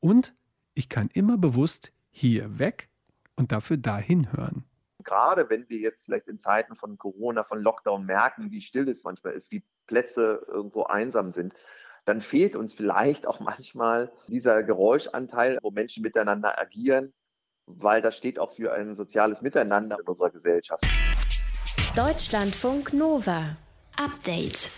Und 0.00 0.34
ich 0.74 0.88
kann 0.88 1.08
immer 1.12 1.38
bewusst 1.38 1.92
hier 2.10 2.58
weg 2.58 2.88
und 3.36 3.52
dafür 3.52 3.76
dahin 3.76 4.32
hören. 4.32 4.64
Gerade 5.02 5.48
wenn 5.50 5.68
wir 5.68 5.78
jetzt 5.78 6.06
vielleicht 6.06 6.28
in 6.28 6.38
Zeiten 6.38 6.74
von 6.74 6.96
Corona, 6.96 7.44
von 7.44 7.60
Lockdown 7.60 8.06
merken, 8.06 8.50
wie 8.50 8.60
still 8.60 8.88
es 8.88 9.04
manchmal 9.04 9.34
ist, 9.34 9.52
wie 9.52 9.62
Plätze 9.86 10.44
irgendwo 10.48 10.84
einsam 10.84 11.30
sind, 11.30 11.54
dann 12.04 12.20
fehlt 12.20 12.56
uns 12.56 12.74
vielleicht 12.74 13.26
auch 13.26 13.40
manchmal 13.40 14.12
dieser 14.28 14.62
Geräuschanteil, 14.62 15.58
wo 15.62 15.70
Menschen 15.70 16.02
miteinander 16.02 16.58
agieren, 16.58 17.12
weil 17.66 18.02
das 18.02 18.16
steht 18.16 18.38
auch 18.38 18.52
für 18.52 18.72
ein 18.72 18.94
soziales 18.94 19.42
Miteinander 19.42 19.98
in 19.98 20.06
unserer 20.06 20.30
Gesellschaft. 20.30 20.84
Deutschlandfunk 21.96 22.92
Nova. 22.92 23.56
Update. 23.96 24.70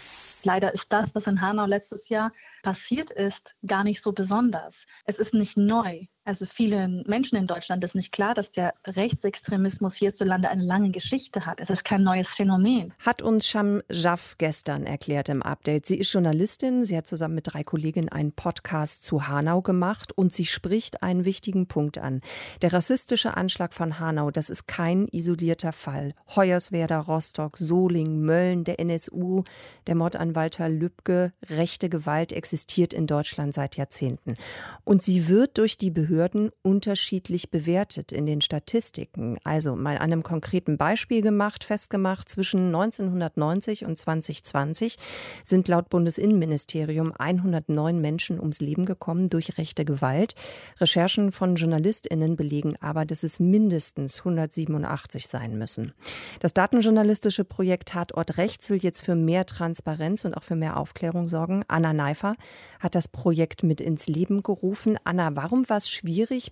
Leider 0.42 0.72
ist 0.72 0.92
das, 0.92 1.14
was 1.14 1.26
in 1.26 1.40
Hanau 1.40 1.66
letztes 1.66 2.08
Jahr 2.08 2.30
passiert 2.62 3.10
ist, 3.10 3.56
gar 3.66 3.82
nicht 3.82 4.02
so 4.02 4.12
besonders. 4.12 4.86
Es 5.04 5.18
ist 5.18 5.34
nicht 5.34 5.56
neu. 5.56 6.04
Also 6.26 6.44
vielen 6.44 7.04
Menschen 7.06 7.38
in 7.38 7.46
Deutschland 7.46 7.84
ist 7.84 7.94
nicht 7.94 8.10
klar, 8.10 8.34
dass 8.34 8.50
der 8.50 8.74
Rechtsextremismus 8.84 9.94
hierzulande 9.94 10.48
eine 10.50 10.64
lange 10.64 10.90
Geschichte 10.90 11.46
hat. 11.46 11.60
Es 11.60 11.70
ist 11.70 11.84
kein 11.84 12.02
neues 12.02 12.30
Phänomen. 12.30 12.92
Hat 12.98 13.22
uns 13.22 13.46
Sham 13.46 13.80
Jaff 13.88 14.34
gestern 14.36 14.86
erklärt 14.86 15.28
im 15.28 15.40
Update. 15.40 15.86
Sie 15.86 15.96
ist 15.96 16.12
Journalistin. 16.12 16.82
Sie 16.82 16.96
hat 16.96 17.06
zusammen 17.06 17.36
mit 17.36 17.52
drei 17.52 17.62
Kolleginnen 17.62 18.08
einen 18.08 18.32
Podcast 18.32 19.04
zu 19.04 19.28
Hanau 19.28 19.62
gemacht 19.62 20.10
und 20.18 20.32
sie 20.32 20.46
spricht 20.46 21.04
einen 21.04 21.24
wichtigen 21.24 21.68
Punkt 21.68 21.96
an. 21.98 22.22
Der 22.60 22.72
rassistische 22.72 23.36
Anschlag 23.36 23.72
von 23.72 24.00
Hanau, 24.00 24.32
das 24.32 24.50
ist 24.50 24.66
kein 24.66 25.06
isolierter 25.06 25.72
Fall. 25.72 26.12
Hoyerswerda, 26.34 26.98
Rostock, 26.98 27.56
Solingen, 27.56 28.22
Mölln, 28.22 28.64
der 28.64 28.80
NSU, 28.80 29.44
der 29.86 29.94
Mord 29.94 30.16
an 30.16 30.34
Walter 30.34 30.68
Lübcke, 30.68 31.32
rechte 31.48 31.88
Gewalt 31.88 32.32
existiert 32.32 32.92
in 32.92 33.06
Deutschland 33.06 33.54
seit 33.54 33.76
Jahrzehnten. 33.76 34.34
Und 34.82 35.04
sie 35.04 35.28
wird 35.28 35.58
durch 35.58 35.78
die 35.78 35.92
Behörden 35.92 36.15
Behörden 36.16 36.50
unterschiedlich 36.62 37.50
bewertet 37.50 38.11
in 38.11 38.24
den 38.24 38.40
Statistiken. 38.40 39.37
Also 39.44 39.76
mal 39.76 39.96
an 39.98 40.05
einem 40.05 40.22
konkreten 40.22 40.79
Beispiel 40.79 41.20
gemacht, 41.20 41.62
festgemacht, 41.62 42.31
zwischen 42.31 42.74
1990 42.74 43.85
und 43.85 43.98
2020 43.98 44.96
sind 45.44 45.68
laut 45.68 45.90
Bundesinnenministerium 45.90 47.12
109 47.12 48.00
Menschen 48.00 48.40
ums 48.40 48.62
Leben 48.62 48.87
gekommen 48.87 49.29
durch 49.29 49.59
rechte 49.59 49.85
Gewalt. 49.85 50.35
Recherchen 50.81 51.33
von 51.33 51.57
JournalistInnen 51.57 52.35
belegen 52.35 52.76
aber, 52.81 53.05
dass 53.05 53.22
es 53.22 53.38
mindestens 53.38 54.20
187 54.20 55.29
sein 55.29 55.59
müssen. 55.59 55.92
Das 56.40 56.55
datenjournalistische 56.55 57.44
Projekt 57.44 57.90
Tatort 57.90 58.38
Rechts 58.38 58.70
will 58.70 58.79
jetzt 58.79 59.02
für 59.02 59.16
mehr 59.16 59.44
Transparenz 59.44 60.24
und 60.24 60.35
auch 60.35 60.44
für 60.44 60.57
mehr 60.57 60.79
Aufklärung 60.79 61.29
sorgen. 61.29 61.62
Anna 61.68 61.92
Neifer 61.92 62.37
hat 62.81 62.94
das 62.94 63.07
Projekt 63.07 63.62
mit 63.64 63.83
ins 63.83 64.07
Leben 64.07 64.42
gerufen. 64.42 64.96
Anna, 65.05 65.37
warum 65.37 65.68
war 65.68 65.76
es 65.76 65.90
schwierig, 65.90 66.05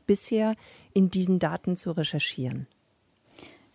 bisher 0.06 0.54
in 0.92 1.10
diesen 1.10 1.38
Daten 1.38 1.76
zu 1.76 1.92
recherchieren? 1.92 2.66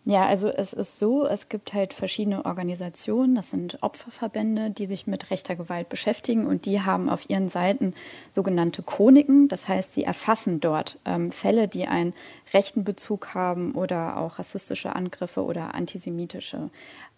Ja, 0.05 0.25
also 0.25 0.47
es 0.47 0.71
ist 0.71 0.97
so, 0.97 1.27
es 1.27 1.49
gibt 1.49 1.73
halt 1.73 1.93
verschiedene 1.93 2.45
Organisationen, 2.45 3.35
das 3.35 3.51
sind 3.51 3.83
Opferverbände, 3.83 4.71
die 4.71 4.85
sich 4.85 5.07
mit 5.07 5.29
rechter 5.29 5.57
Gewalt 5.57 5.89
beschäftigen 5.89 6.47
und 6.47 6.65
die 6.65 6.81
haben 6.81 7.09
auf 7.09 7.29
ihren 7.29 7.49
Seiten 7.49 7.93
sogenannte 8.31 8.81
Chroniken. 8.81 9.49
Das 9.49 9.67
heißt, 9.67 9.93
sie 9.93 10.05
erfassen 10.05 10.61
dort 10.61 10.97
ähm, 11.03 11.31
Fälle, 11.31 11.67
die 11.67 11.85
einen 11.85 12.13
rechten 12.53 12.85
Bezug 12.85 13.35
haben 13.35 13.73
oder 13.73 14.17
auch 14.17 14.39
rassistische 14.39 14.95
Angriffe 14.95 15.43
oder 15.43 15.75
antisemitische 15.75 16.69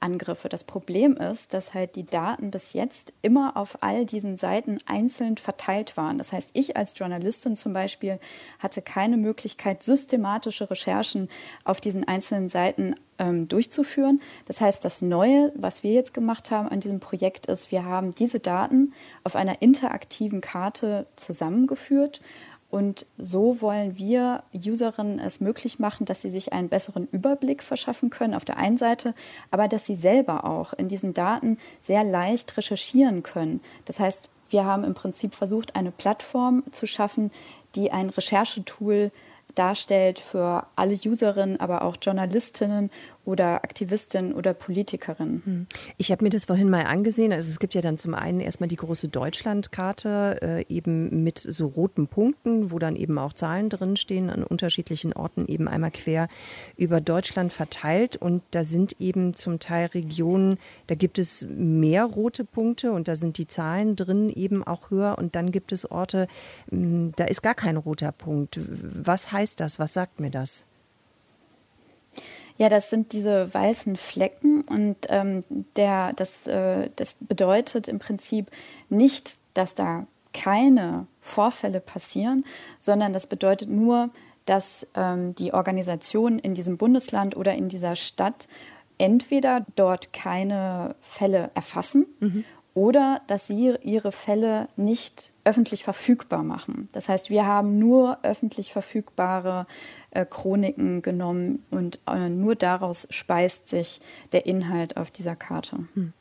Angriffe. 0.01 0.49
Das 0.49 0.63
Problem 0.63 1.15
ist, 1.15 1.53
dass 1.53 1.73
halt 1.73 1.95
die 1.95 2.05
Daten 2.05 2.51
bis 2.51 2.73
jetzt 2.73 3.13
immer 3.21 3.57
auf 3.57 3.81
all 3.81 4.05
diesen 4.05 4.37
Seiten 4.37 4.79
einzeln 4.85 5.37
verteilt 5.37 5.97
waren. 5.97 6.17
Das 6.17 6.31
heißt, 6.31 6.49
ich 6.53 6.77
als 6.77 6.93
Journalistin 6.97 7.55
zum 7.55 7.73
Beispiel 7.73 8.19
hatte 8.59 8.81
keine 8.81 9.17
Möglichkeit, 9.17 9.83
systematische 9.83 10.69
Recherchen 10.69 11.29
auf 11.63 11.81
diesen 11.81 12.07
einzelnen 12.07 12.49
Seiten 12.49 12.95
ähm, 13.19 13.47
durchzuführen. 13.47 14.21
Das 14.45 14.59
heißt, 14.59 14.83
das 14.83 15.01
Neue, 15.01 15.51
was 15.55 15.83
wir 15.83 15.93
jetzt 15.93 16.13
gemacht 16.13 16.51
haben 16.51 16.67
an 16.67 16.79
diesem 16.79 16.99
Projekt, 16.99 17.45
ist, 17.45 17.71
wir 17.71 17.85
haben 17.85 18.15
diese 18.15 18.39
Daten 18.39 18.93
auf 19.23 19.35
einer 19.35 19.61
interaktiven 19.61 20.41
Karte 20.41 21.05
zusammengeführt 21.15 22.21
und 22.71 23.05
so 23.17 23.61
wollen 23.61 23.97
wir 23.97 24.43
Userinnen 24.53 25.19
es 25.19 25.41
möglich 25.41 25.77
machen, 25.77 26.05
dass 26.05 26.21
sie 26.21 26.29
sich 26.29 26.53
einen 26.53 26.69
besseren 26.69 27.07
Überblick 27.11 27.63
verschaffen 27.63 28.09
können 28.09 28.33
auf 28.33 28.45
der 28.45 28.55
einen 28.57 28.77
Seite, 28.77 29.13
aber 29.51 29.67
dass 29.67 29.85
sie 29.85 29.95
selber 29.95 30.45
auch 30.45 30.71
in 30.73 30.87
diesen 30.87 31.13
Daten 31.13 31.57
sehr 31.81 32.05
leicht 32.05 32.55
recherchieren 32.55 33.23
können. 33.23 33.59
Das 33.85 33.99
heißt, 33.99 34.29
wir 34.49 34.65
haben 34.65 34.85
im 34.85 34.93
Prinzip 34.93 35.35
versucht, 35.35 35.75
eine 35.75 35.91
Plattform 35.91 36.63
zu 36.71 36.87
schaffen, 36.87 37.31
die 37.75 37.91
ein 37.91 38.09
Recherchetool 38.09 39.11
darstellt 39.55 40.19
für 40.19 40.67
alle 40.75 40.95
Userinnen, 40.95 41.59
aber 41.59 41.83
auch 41.83 41.97
Journalistinnen 42.01 42.89
oder 43.23 43.63
Aktivistin 43.63 44.33
oder 44.33 44.53
Politikerin. 44.53 45.41
Hm. 45.45 45.67
Ich 45.97 46.11
habe 46.11 46.23
mir 46.23 46.31
das 46.31 46.45
vorhin 46.45 46.69
mal 46.69 46.85
angesehen. 46.85 47.31
Also 47.31 47.49
es 47.49 47.59
gibt 47.59 47.75
ja 47.75 47.81
dann 47.81 47.97
zum 47.97 48.15
einen 48.15 48.39
erstmal 48.39 48.67
die 48.67 48.75
große 48.75 49.09
Deutschlandkarte, 49.09 50.39
äh, 50.41 50.65
eben 50.73 51.23
mit 51.23 51.37
so 51.37 51.67
roten 51.67 52.07
Punkten, 52.07 52.71
wo 52.71 52.79
dann 52.79 52.95
eben 52.95 53.17
auch 53.19 53.33
Zahlen 53.33 53.69
drinstehen, 53.69 54.29
an 54.29 54.43
unterschiedlichen 54.43 55.13
Orten 55.13 55.45
eben 55.47 55.67
einmal 55.67 55.91
quer 55.91 56.29
über 56.77 56.99
Deutschland 56.99 57.53
verteilt. 57.53 58.15
Und 58.15 58.41
da 58.51 58.63
sind 58.63 58.95
eben 58.99 59.35
zum 59.35 59.59
Teil 59.59 59.87
Regionen, 59.87 60.57
da 60.87 60.95
gibt 60.95 61.19
es 61.19 61.45
mehr 61.47 62.05
rote 62.05 62.43
Punkte 62.43 62.91
und 62.91 63.07
da 63.07 63.15
sind 63.15 63.37
die 63.37 63.47
Zahlen 63.47 63.95
drin 63.95 64.29
eben 64.29 64.63
auch 64.63 64.89
höher. 64.89 65.17
Und 65.19 65.35
dann 65.35 65.51
gibt 65.51 65.71
es 65.71 65.89
Orte, 65.89 66.27
hm, 66.69 67.13
da 67.17 67.25
ist 67.25 67.43
gar 67.43 67.55
kein 67.55 67.77
roter 67.77 68.11
Punkt. 68.11 68.59
Was 68.59 69.31
heißt 69.31 69.40
das? 69.55 69.79
Was 69.79 69.93
sagt 69.93 70.19
mir 70.19 70.29
das? 70.29 70.65
Ja, 72.57 72.69
das 72.69 72.89
sind 72.89 73.13
diese 73.13 73.51
weißen 73.51 73.97
Flecken 73.97 74.61
und 74.61 74.95
ähm, 75.09 75.43
der, 75.75 76.13
das, 76.13 76.45
äh, 76.47 76.89
das 76.95 77.15
bedeutet 77.19 77.87
im 77.87 77.99
Prinzip 77.99 78.51
nicht, 78.89 79.39
dass 79.55 79.73
da 79.73 80.05
keine 80.33 81.07
Vorfälle 81.21 81.79
passieren, 81.79 82.45
sondern 82.79 83.13
das 83.13 83.27
bedeutet 83.27 83.69
nur, 83.69 84.09
dass 84.45 84.87
ähm, 84.95 85.35
die 85.35 85.53
Organisation 85.53 86.39
in 86.39 86.53
diesem 86.53 86.77
Bundesland 86.77 87.35
oder 87.35 87.53
in 87.55 87.69
dieser 87.69 87.95
Stadt 87.95 88.47
entweder 88.97 89.65
dort 89.75 90.13
keine 90.13 90.95
Fälle 91.01 91.51
erfassen 91.55 92.05
mhm. 92.19 92.45
oder 92.73 93.21
dass 93.27 93.47
sie 93.47 93.75
ihre 93.81 94.11
Fälle 94.11 94.67
nicht 94.75 95.30
öffentlich 95.43 95.83
verfügbar 95.83 96.43
machen. 96.43 96.89
Das 96.91 97.09
heißt, 97.09 97.29
wir 97.29 97.45
haben 97.45 97.79
nur 97.79 98.19
öffentlich 98.23 98.71
verfügbare 98.71 99.65
äh, 100.11 100.25
Chroniken 100.25 101.01
genommen 101.01 101.63
und 101.71 101.99
äh, 102.07 102.29
nur 102.29 102.55
daraus 102.55 103.07
speist 103.09 103.69
sich 103.69 104.01
der 104.31 104.45
Inhalt 104.45 104.97
auf 104.97 105.11
dieser 105.11 105.35
Karte. 105.35 105.87
Hm. 105.93 106.13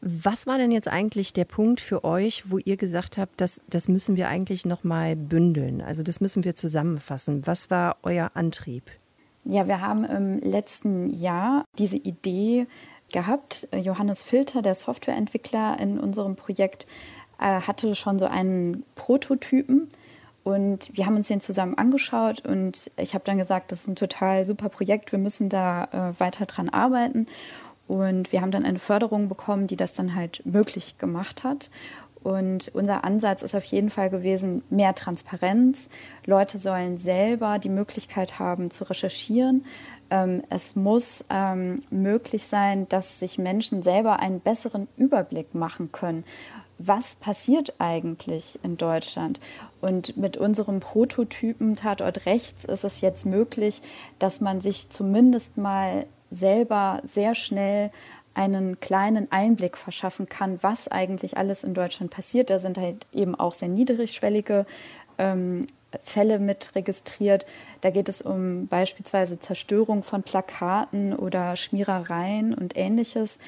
Was 0.00 0.46
war 0.46 0.58
denn 0.58 0.70
jetzt 0.70 0.88
eigentlich 0.88 1.32
der 1.32 1.44
Punkt 1.44 1.80
für 1.80 2.04
euch, 2.04 2.50
wo 2.50 2.58
ihr 2.58 2.76
gesagt 2.76 3.18
habt, 3.18 3.40
das, 3.40 3.60
das 3.68 3.88
müssen 3.88 4.16
wir 4.16 4.28
eigentlich 4.28 4.66
noch 4.66 4.84
mal 4.84 5.16
bündeln? 5.16 5.80
Also 5.80 6.02
das 6.02 6.20
müssen 6.20 6.44
wir 6.44 6.54
zusammenfassen. 6.54 7.46
Was 7.46 7.70
war 7.70 7.96
euer 8.02 8.32
Antrieb? 8.34 8.84
Ja, 9.44 9.68
wir 9.68 9.80
haben 9.80 10.04
im 10.04 10.40
letzten 10.40 11.08
Jahr 11.10 11.64
diese 11.78 11.96
Idee 11.96 12.66
gehabt. 13.12 13.68
Johannes 13.72 14.22
Filter, 14.22 14.60
der 14.60 14.74
Softwareentwickler 14.74 15.78
in 15.78 16.00
unserem 16.00 16.34
Projekt, 16.34 16.86
äh, 17.40 17.60
hatte 17.60 17.94
schon 17.94 18.18
so 18.18 18.26
einen 18.26 18.84
Prototypen 18.94 19.88
und 20.44 20.90
wir 20.96 21.06
haben 21.06 21.16
uns 21.16 21.26
den 21.26 21.40
zusammen 21.40 21.76
angeschaut 21.76 22.46
und 22.46 22.90
ich 22.96 23.14
habe 23.14 23.24
dann 23.24 23.38
gesagt, 23.38 23.72
das 23.72 23.80
ist 23.80 23.88
ein 23.88 23.96
total 23.96 24.44
super 24.44 24.68
Projekt, 24.68 25.10
wir 25.10 25.18
müssen 25.18 25.48
da 25.48 25.88
äh, 25.90 26.20
weiter 26.20 26.46
dran 26.46 26.68
arbeiten. 26.68 27.26
Und 27.88 28.32
wir 28.32 28.42
haben 28.42 28.50
dann 28.50 28.64
eine 28.64 28.78
Förderung 28.78 29.28
bekommen, 29.28 29.66
die 29.68 29.76
das 29.76 29.92
dann 29.92 30.14
halt 30.14 30.42
möglich 30.44 30.98
gemacht 30.98 31.44
hat. 31.44 31.70
Und 32.26 32.72
unser 32.74 33.04
Ansatz 33.04 33.42
ist 33.42 33.54
auf 33.54 33.62
jeden 33.66 33.88
Fall 33.88 34.10
gewesen, 34.10 34.64
mehr 34.68 34.96
Transparenz. 34.96 35.88
Leute 36.24 36.58
sollen 36.58 36.98
selber 36.98 37.60
die 37.60 37.68
Möglichkeit 37.68 38.40
haben 38.40 38.72
zu 38.72 38.82
recherchieren. 38.82 39.64
Ähm, 40.10 40.42
es 40.50 40.74
muss 40.74 41.24
ähm, 41.30 41.80
möglich 41.88 42.46
sein, 42.46 42.88
dass 42.88 43.20
sich 43.20 43.38
Menschen 43.38 43.84
selber 43.84 44.18
einen 44.18 44.40
besseren 44.40 44.88
Überblick 44.96 45.54
machen 45.54 45.92
können 45.92 46.24
was 46.78 47.14
passiert 47.14 47.72
eigentlich 47.78 48.58
in 48.62 48.76
Deutschland. 48.76 49.40
Und 49.80 50.18
mit 50.18 50.36
unserem 50.36 50.80
Prototypen 50.80 51.74
Tatort 51.74 52.26
rechts 52.26 52.66
ist 52.66 52.84
es 52.84 53.00
jetzt 53.00 53.24
möglich, 53.24 53.80
dass 54.18 54.42
man 54.42 54.60
sich 54.60 54.90
zumindest 54.90 55.56
mal 55.56 56.04
selber 56.30 57.00
sehr 57.02 57.34
schnell 57.34 57.90
einen 58.36 58.78
kleinen 58.80 59.32
Einblick 59.32 59.78
verschaffen 59.78 60.28
kann, 60.28 60.58
was 60.60 60.88
eigentlich 60.88 61.38
alles 61.38 61.64
in 61.64 61.72
Deutschland 61.72 62.10
passiert. 62.10 62.50
Da 62.50 62.58
sind 62.58 62.76
halt 62.76 63.06
eben 63.12 63.34
auch 63.34 63.54
sehr 63.54 63.68
niedrigschwellige 63.68 64.66
ähm, 65.16 65.66
Fälle 66.02 66.38
mit 66.38 66.74
registriert. 66.74 67.46
Da 67.80 67.88
geht 67.90 68.10
es 68.10 68.20
um 68.20 68.66
beispielsweise 68.66 69.40
Zerstörung 69.40 70.02
von 70.02 70.22
Plakaten 70.22 71.14
oder 71.16 71.56
Schmierereien 71.56 72.52
und 72.52 72.76
ähnliches. 72.76 73.38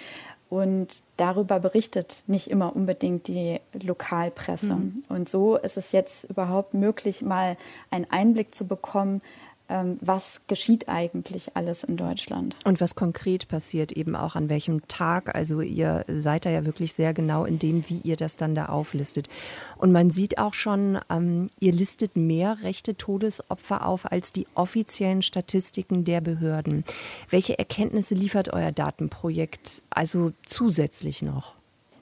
Und 0.48 1.02
darüber 1.18 1.60
berichtet 1.60 2.22
nicht 2.26 2.48
immer 2.48 2.74
unbedingt 2.74 3.28
die 3.28 3.60
Lokalpresse. 3.74 4.76
Mhm. 4.76 5.04
Und 5.10 5.28
so 5.28 5.56
ist 5.56 5.76
es 5.76 5.92
jetzt 5.92 6.24
überhaupt 6.30 6.72
möglich, 6.72 7.20
mal 7.20 7.58
einen 7.90 8.06
Einblick 8.10 8.54
zu 8.54 8.66
bekommen, 8.66 9.20
was 9.68 10.40
geschieht 10.46 10.88
eigentlich 10.88 11.54
alles 11.56 11.84
in 11.84 11.96
Deutschland. 11.96 12.56
Und 12.64 12.80
was 12.80 12.94
konkret 12.94 13.48
passiert 13.48 13.92
eben 13.92 14.16
auch 14.16 14.34
an 14.34 14.48
welchem 14.48 14.86
Tag. 14.88 15.34
Also 15.34 15.60
ihr 15.60 16.04
seid 16.08 16.46
da 16.46 16.50
ja 16.50 16.64
wirklich 16.64 16.94
sehr 16.94 17.12
genau 17.12 17.44
in 17.44 17.58
dem, 17.58 17.88
wie 17.88 18.00
ihr 18.02 18.16
das 18.16 18.36
dann 18.36 18.54
da 18.54 18.66
auflistet. 18.66 19.28
Und 19.76 19.92
man 19.92 20.10
sieht 20.10 20.38
auch 20.38 20.54
schon, 20.54 20.98
ähm, 21.10 21.48
ihr 21.60 21.72
listet 21.72 22.16
mehr 22.16 22.62
rechte 22.62 22.96
Todesopfer 22.96 23.86
auf 23.86 24.10
als 24.10 24.32
die 24.32 24.46
offiziellen 24.54 25.22
Statistiken 25.22 26.04
der 26.04 26.22
Behörden. 26.22 26.84
Welche 27.28 27.58
Erkenntnisse 27.58 28.14
liefert 28.14 28.52
euer 28.52 28.72
Datenprojekt 28.72 29.82
also 29.90 30.32
zusätzlich 30.46 31.20
noch? 31.20 31.56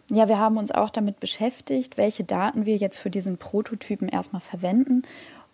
Ja, 0.08 0.28
wir 0.28 0.38
haben 0.38 0.56
uns 0.56 0.70
auch 0.70 0.90
damit 0.90 1.18
beschäftigt, 1.18 1.96
welche 1.96 2.22
Daten 2.22 2.64
wir 2.64 2.76
jetzt 2.76 2.98
für 2.98 3.10
diesen 3.10 3.38
Prototypen 3.38 4.08
erstmal 4.08 4.40
verwenden 4.40 5.02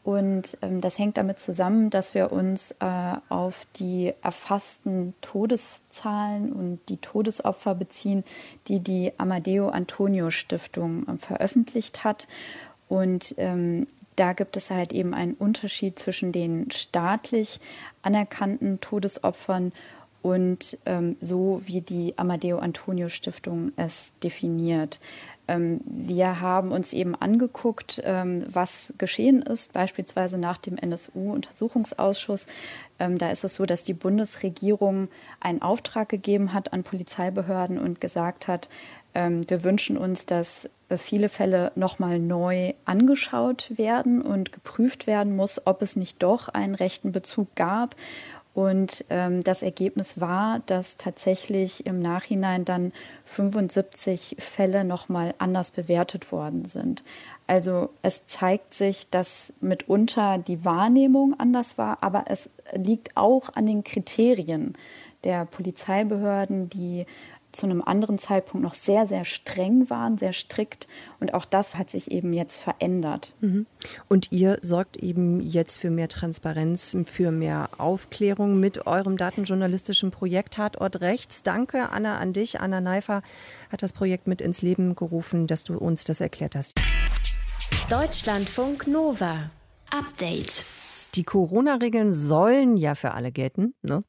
und 0.04 0.58
ähm, 0.62 0.80
das 0.80 0.98
hängt 0.98 1.16
damit 1.16 1.38
zusammen, 1.38 1.88
dass 1.88 2.14
wir 2.14 2.32
uns 2.32 2.72
äh, 2.80 3.14
auf 3.28 3.66
die 3.76 4.12
erfassten 4.22 5.14
Todeszahlen 5.20 6.52
und 6.52 6.80
die 6.88 6.96
Todesopfer 6.96 7.74
beziehen, 7.76 8.24
die 8.66 8.80
die 8.80 9.12
Amadeo 9.18 9.68
Antonio 9.68 10.30
Stiftung 10.30 11.06
äh, 11.06 11.18
veröffentlicht 11.18 12.02
hat. 12.02 12.26
Und 12.88 13.36
ähm, 13.38 13.86
da 14.16 14.32
gibt 14.32 14.56
es 14.56 14.70
halt 14.70 14.92
eben 14.92 15.14
einen 15.14 15.34
Unterschied 15.34 15.98
zwischen 15.98 16.32
den 16.32 16.70
staatlich 16.72 17.60
anerkannten 18.02 18.80
Todesopfern 18.80 19.72
und 20.22 20.78
ähm, 20.86 21.16
so 21.20 21.60
wie 21.64 21.80
die 21.80 22.14
Amadeo 22.16 22.58
Antonio 22.58 23.08
Stiftung 23.08 23.72
es 23.76 24.12
definiert. 24.22 25.00
Ähm, 25.48 25.80
wir 25.84 26.40
haben 26.40 26.70
uns 26.70 26.92
eben 26.92 27.16
angeguckt, 27.16 28.00
ähm, 28.04 28.44
was 28.48 28.94
geschehen 28.98 29.42
ist, 29.42 29.72
beispielsweise 29.72 30.38
nach 30.38 30.56
dem 30.56 30.78
NSU-Untersuchungsausschuss. 30.78 32.46
Ähm, 33.00 33.18
da 33.18 33.30
ist 33.30 33.42
es 33.42 33.56
so, 33.56 33.66
dass 33.66 33.82
die 33.82 33.94
Bundesregierung 33.94 35.08
einen 35.40 35.60
Auftrag 35.60 36.08
gegeben 36.08 36.52
hat 36.52 36.72
an 36.72 36.84
Polizeibehörden 36.84 37.78
und 37.78 38.00
gesagt 38.00 38.48
hat, 38.48 38.68
wir 39.14 39.62
wünschen 39.62 39.98
uns, 39.98 40.24
dass 40.24 40.70
viele 40.96 41.28
Fälle 41.28 41.70
nochmal 41.74 42.18
neu 42.18 42.72
angeschaut 42.86 43.70
werden 43.76 44.22
und 44.22 44.52
geprüft 44.52 45.06
werden 45.06 45.36
muss, 45.36 45.60
ob 45.66 45.82
es 45.82 45.96
nicht 45.96 46.22
doch 46.22 46.48
einen 46.48 46.74
rechten 46.74 47.12
Bezug 47.12 47.54
gab 47.54 47.94
Und 48.54 49.06
ähm, 49.08 49.42
das 49.42 49.62
Ergebnis 49.62 50.20
war, 50.20 50.60
dass 50.66 50.98
tatsächlich 50.98 51.86
im 51.86 51.98
Nachhinein 51.98 52.66
dann 52.66 52.92
75 53.24 54.36
Fälle 54.38 54.84
nochmal 54.84 55.34
anders 55.38 55.70
bewertet 55.70 56.32
worden 56.32 56.66
sind. 56.66 57.02
Also 57.46 57.88
es 58.02 58.26
zeigt 58.26 58.74
sich, 58.74 59.08
dass 59.08 59.54
mitunter 59.60 60.38
die 60.38 60.64
Wahrnehmung 60.64 61.34
anders 61.38 61.78
war, 61.78 62.02
aber 62.02 62.24
es 62.28 62.50
liegt 62.74 63.16
auch 63.16 63.54
an 63.54 63.66
den 63.66 63.84
Kriterien 63.84 64.74
der 65.24 65.44
Polizeibehörden, 65.46 66.68
die 66.68 67.06
zu 67.52 67.66
einem 67.66 67.82
anderen 67.82 68.18
Zeitpunkt 68.18 68.64
noch 68.64 68.74
sehr, 68.74 69.06
sehr 69.06 69.24
streng 69.24 69.88
waren, 69.90 70.18
sehr 70.18 70.32
strikt. 70.32 70.88
Und 71.20 71.34
auch 71.34 71.44
das 71.44 71.76
hat 71.76 71.90
sich 71.90 72.10
eben 72.10 72.32
jetzt 72.32 72.56
verändert. 72.58 73.34
Mhm. 73.40 73.66
Und 74.08 74.32
ihr 74.32 74.58
sorgt 74.62 74.96
eben 74.96 75.40
jetzt 75.40 75.78
für 75.78 75.90
mehr 75.90 76.08
Transparenz, 76.08 76.96
für 77.06 77.30
mehr 77.30 77.68
Aufklärung 77.78 78.58
mit 78.58 78.86
eurem 78.86 79.16
datenjournalistischen 79.16 80.10
Projekt 80.10 80.54
Tatort 80.54 81.00
Rechts. 81.00 81.42
Danke, 81.42 81.90
Anna, 81.90 82.18
an 82.18 82.32
dich. 82.32 82.60
Anna 82.60 82.80
Neifer 82.80 83.22
hat 83.70 83.82
das 83.82 83.92
Projekt 83.92 84.26
mit 84.26 84.40
ins 84.40 84.62
Leben 84.62 84.96
gerufen, 84.96 85.46
dass 85.46 85.64
du 85.64 85.76
uns 85.76 86.04
das 86.04 86.20
erklärt 86.20 86.56
hast. 86.56 86.74
Deutschlandfunk 87.88 88.86
Nova. 88.86 89.50
Update. 89.90 90.64
Die 91.14 91.24
Corona-Regeln 91.24 92.14
sollen 92.14 92.76
ja 92.76 92.94
für 92.94 93.12
alle 93.12 93.32
gelten. 93.32 93.74
Ne? 93.82 94.04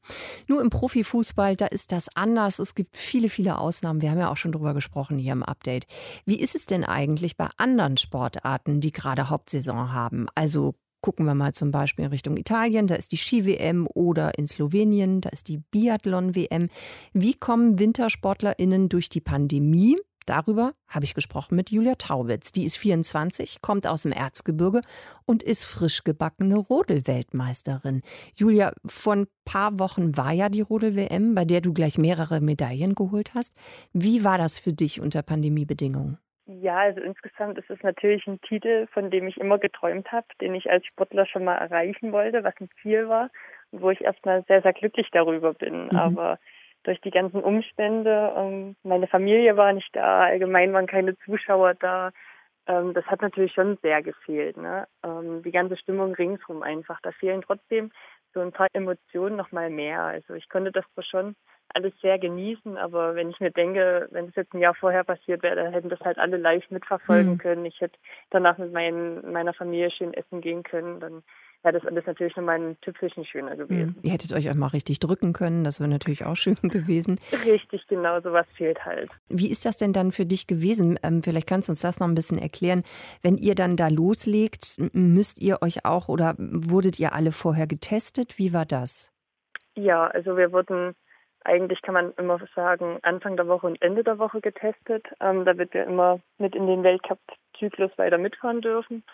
Nur 0.48 0.62
im 0.62 0.70
Profifußball, 0.70 1.56
da 1.56 1.66
ist 1.66 1.92
das 1.92 2.08
anders. 2.14 2.58
Es 2.58 2.74
gibt 2.74 2.96
viele, 2.96 3.28
viele 3.28 3.58
Ausnahmen. 3.58 4.00
Wir 4.00 4.10
haben 4.10 4.18
ja 4.18 4.30
auch 4.30 4.36
schon 4.36 4.52
drüber 4.52 4.74
gesprochen 4.74 5.18
hier 5.18 5.32
im 5.32 5.42
Update. 5.42 5.86
Wie 6.24 6.40
ist 6.40 6.54
es 6.54 6.66
denn 6.66 6.84
eigentlich 6.84 7.36
bei 7.36 7.48
anderen 7.56 7.96
Sportarten, 7.96 8.80
die 8.80 8.92
gerade 8.92 9.28
Hauptsaison 9.28 9.92
haben? 9.92 10.26
Also 10.34 10.74
gucken 11.04 11.26
wir 11.26 11.34
mal 11.34 11.52
zum 11.52 11.70
Beispiel 11.70 12.06
in 12.06 12.10
Richtung 12.12 12.38
Italien, 12.38 12.86
da 12.86 12.94
ist 12.94 13.12
die 13.12 13.18
Ski-WM 13.18 13.86
oder 13.92 14.38
in 14.38 14.46
Slowenien, 14.46 15.20
da 15.20 15.28
ist 15.28 15.48
die 15.48 15.58
Biathlon-WM. 15.58 16.70
Wie 17.12 17.34
kommen 17.34 17.78
WintersportlerInnen 17.78 18.88
durch 18.88 19.10
die 19.10 19.20
Pandemie? 19.20 19.98
Darüber 20.26 20.72
habe 20.88 21.04
ich 21.04 21.14
gesprochen 21.14 21.56
mit 21.56 21.70
Julia 21.70 21.94
Taubitz. 21.96 22.52
Die 22.52 22.64
ist 22.64 22.76
24, 22.76 23.60
kommt 23.60 23.86
aus 23.86 24.02
dem 24.02 24.12
Erzgebirge 24.12 24.80
und 25.26 25.42
ist 25.42 25.64
frisch 25.64 26.04
gebackene 26.04 26.56
Rodel-Weltmeisterin. 26.56 28.02
Julia, 28.34 28.72
vor 28.86 29.16
ein 29.16 29.26
paar 29.44 29.78
Wochen 29.78 30.16
war 30.16 30.32
ja 30.32 30.48
die 30.48 30.62
Rodel-WM, 30.62 31.34
bei 31.34 31.44
der 31.44 31.60
du 31.60 31.72
gleich 31.72 31.98
mehrere 31.98 32.40
Medaillen 32.40 32.94
geholt 32.94 33.34
hast. 33.34 33.54
Wie 33.92 34.24
war 34.24 34.38
das 34.38 34.58
für 34.58 34.72
dich 34.72 35.00
unter 35.00 35.22
Pandemiebedingungen? 35.22 36.18
Ja, 36.46 36.78
also 36.78 37.00
insgesamt 37.00 37.58
ist 37.58 37.70
es 37.70 37.82
natürlich 37.82 38.26
ein 38.26 38.40
Titel, 38.42 38.86
von 38.88 39.10
dem 39.10 39.26
ich 39.26 39.38
immer 39.38 39.58
geträumt 39.58 40.12
habe, 40.12 40.26
den 40.40 40.54
ich 40.54 40.70
als 40.70 40.84
Sportler 40.86 41.26
schon 41.26 41.44
mal 41.44 41.56
erreichen 41.56 42.12
wollte, 42.12 42.44
was 42.44 42.54
ein 42.60 42.68
Ziel 42.82 43.08
war 43.08 43.30
und 43.70 43.80
wo 43.80 43.90
ich 43.90 44.02
erstmal 44.02 44.44
sehr, 44.44 44.60
sehr 44.60 44.74
glücklich 44.74 45.08
darüber 45.10 45.54
bin. 45.54 45.86
Mhm. 45.86 45.96
Aber 45.96 46.38
durch 46.84 47.00
die 47.00 47.10
ganzen 47.10 47.42
Umstände. 47.42 48.32
Ähm, 48.36 48.76
meine 48.82 49.06
Familie 49.06 49.56
war 49.56 49.72
nicht 49.72 49.90
da, 49.94 50.20
allgemein 50.20 50.72
waren 50.72 50.86
keine 50.86 51.18
Zuschauer 51.18 51.74
da. 51.74 52.12
Ähm, 52.66 52.94
das 52.94 53.04
hat 53.06 53.20
natürlich 53.20 53.52
schon 53.52 53.78
sehr 53.82 54.02
gefehlt. 54.02 54.56
Ne? 54.56 54.86
Ähm, 55.02 55.42
die 55.42 55.50
ganze 55.50 55.76
Stimmung 55.76 56.14
ringsrum 56.14 56.62
einfach. 56.62 57.00
Da 57.02 57.12
fehlen 57.12 57.42
trotzdem 57.42 57.90
so 58.32 58.40
ein 58.40 58.52
paar 58.52 58.68
Emotionen 58.72 59.36
noch 59.36 59.52
mal 59.52 59.70
mehr. 59.70 60.02
Also 60.02 60.34
ich 60.34 60.48
konnte 60.48 60.72
das 60.72 60.84
zwar 60.94 61.04
schon 61.04 61.36
alles 61.72 61.92
sehr 62.00 62.18
genießen, 62.18 62.76
aber 62.76 63.14
wenn 63.14 63.30
ich 63.30 63.40
mir 63.40 63.50
denke, 63.50 64.08
wenn 64.10 64.28
es 64.28 64.34
jetzt 64.36 64.52
ein 64.54 64.60
Jahr 64.60 64.74
vorher 64.74 65.02
passiert 65.02 65.42
wäre, 65.42 65.56
dann 65.56 65.72
hätten 65.72 65.88
das 65.88 66.00
halt 66.00 66.18
alle 66.18 66.36
live 66.36 66.68
mitverfolgen 66.70 67.32
mhm. 67.32 67.38
können. 67.38 67.64
Ich 67.64 67.80
hätte 67.80 67.98
danach 68.30 68.58
mit 68.58 68.72
meinen, 68.72 69.32
meiner 69.32 69.54
Familie 69.54 69.90
schön 69.90 70.14
essen 70.14 70.40
gehen 70.40 70.62
können. 70.62 71.00
Dann 71.00 71.22
wäre 71.64 71.78
das 71.78 71.86
alles 71.86 72.06
natürlich 72.06 72.36
nochmal 72.36 72.60
ein 72.60 72.80
Tüpfelchen 72.80 73.24
schöner 73.24 73.56
gewesen. 73.56 73.96
Ihr 74.02 74.12
hättet 74.12 74.32
euch 74.32 74.50
auch 74.50 74.54
mal 74.54 74.68
richtig 74.68 75.00
drücken 75.00 75.32
können, 75.32 75.64
das 75.64 75.80
wäre 75.80 75.88
natürlich 75.88 76.24
auch 76.24 76.36
schön 76.36 76.54
gewesen. 76.62 77.18
Richtig, 77.44 77.86
genau, 77.88 78.20
sowas 78.20 78.46
fehlt 78.56 78.84
halt. 78.84 79.10
Wie 79.28 79.50
ist 79.50 79.64
das 79.64 79.76
denn 79.76 79.92
dann 79.92 80.12
für 80.12 80.26
dich 80.26 80.46
gewesen? 80.46 80.98
Ähm, 81.02 81.22
vielleicht 81.22 81.46
kannst 81.46 81.68
du 81.68 81.72
uns 81.72 81.80
das 81.80 82.00
noch 82.00 82.06
ein 82.06 82.14
bisschen 82.14 82.38
erklären. 82.38 82.82
Wenn 83.22 83.36
ihr 83.36 83.54
dann 83.54 83.76
da 83.76 83.88
loslegt, 83.88 84.76
müsst 84.92 85.40
ihr 85.40 85.62
euch 85.62 85.84
auch 85.84 86.08
oder 86.08 86.34
wurdet 86.38 87.00
ihr 87.00 87.12
alle 87.14 87.32
vorher 87.32 87.66
getestet? 87.66 88.38
Wie 88.38 88.52
war 88.52 88.66
das? 88.66 89.10
Ja, 89.74 90.06
also 90.06 90.36
wir 90.36 90.52
wurden 90.52 90.94
eigentlich 91.44 91.82
kann 91.82 91.94
man 91.94 92.12
immer 92.16 92.40
sagen, 92.54 92.98
Anfang 93.02 93.36
der 93.36 93.46
Woche 93.46 93.66
und 93.66 93.80
Ende 93.82 94.02
der 94.02 94.18
Woche 94.18 94.40
getestet, 94.40 95.06
ähm, 95.20 95.44
damit 95.44 95.74
wir 95.74 95.84
immer 95.84 96.20
mit 96.38 96.54
in 96.54 96.66
den 96.66 96.82
Weltcup-Zyklus 96.82 97.90
weiter 97.96 98.18
mitfahren 98.18 98.62
dürfen. 98.62 99.04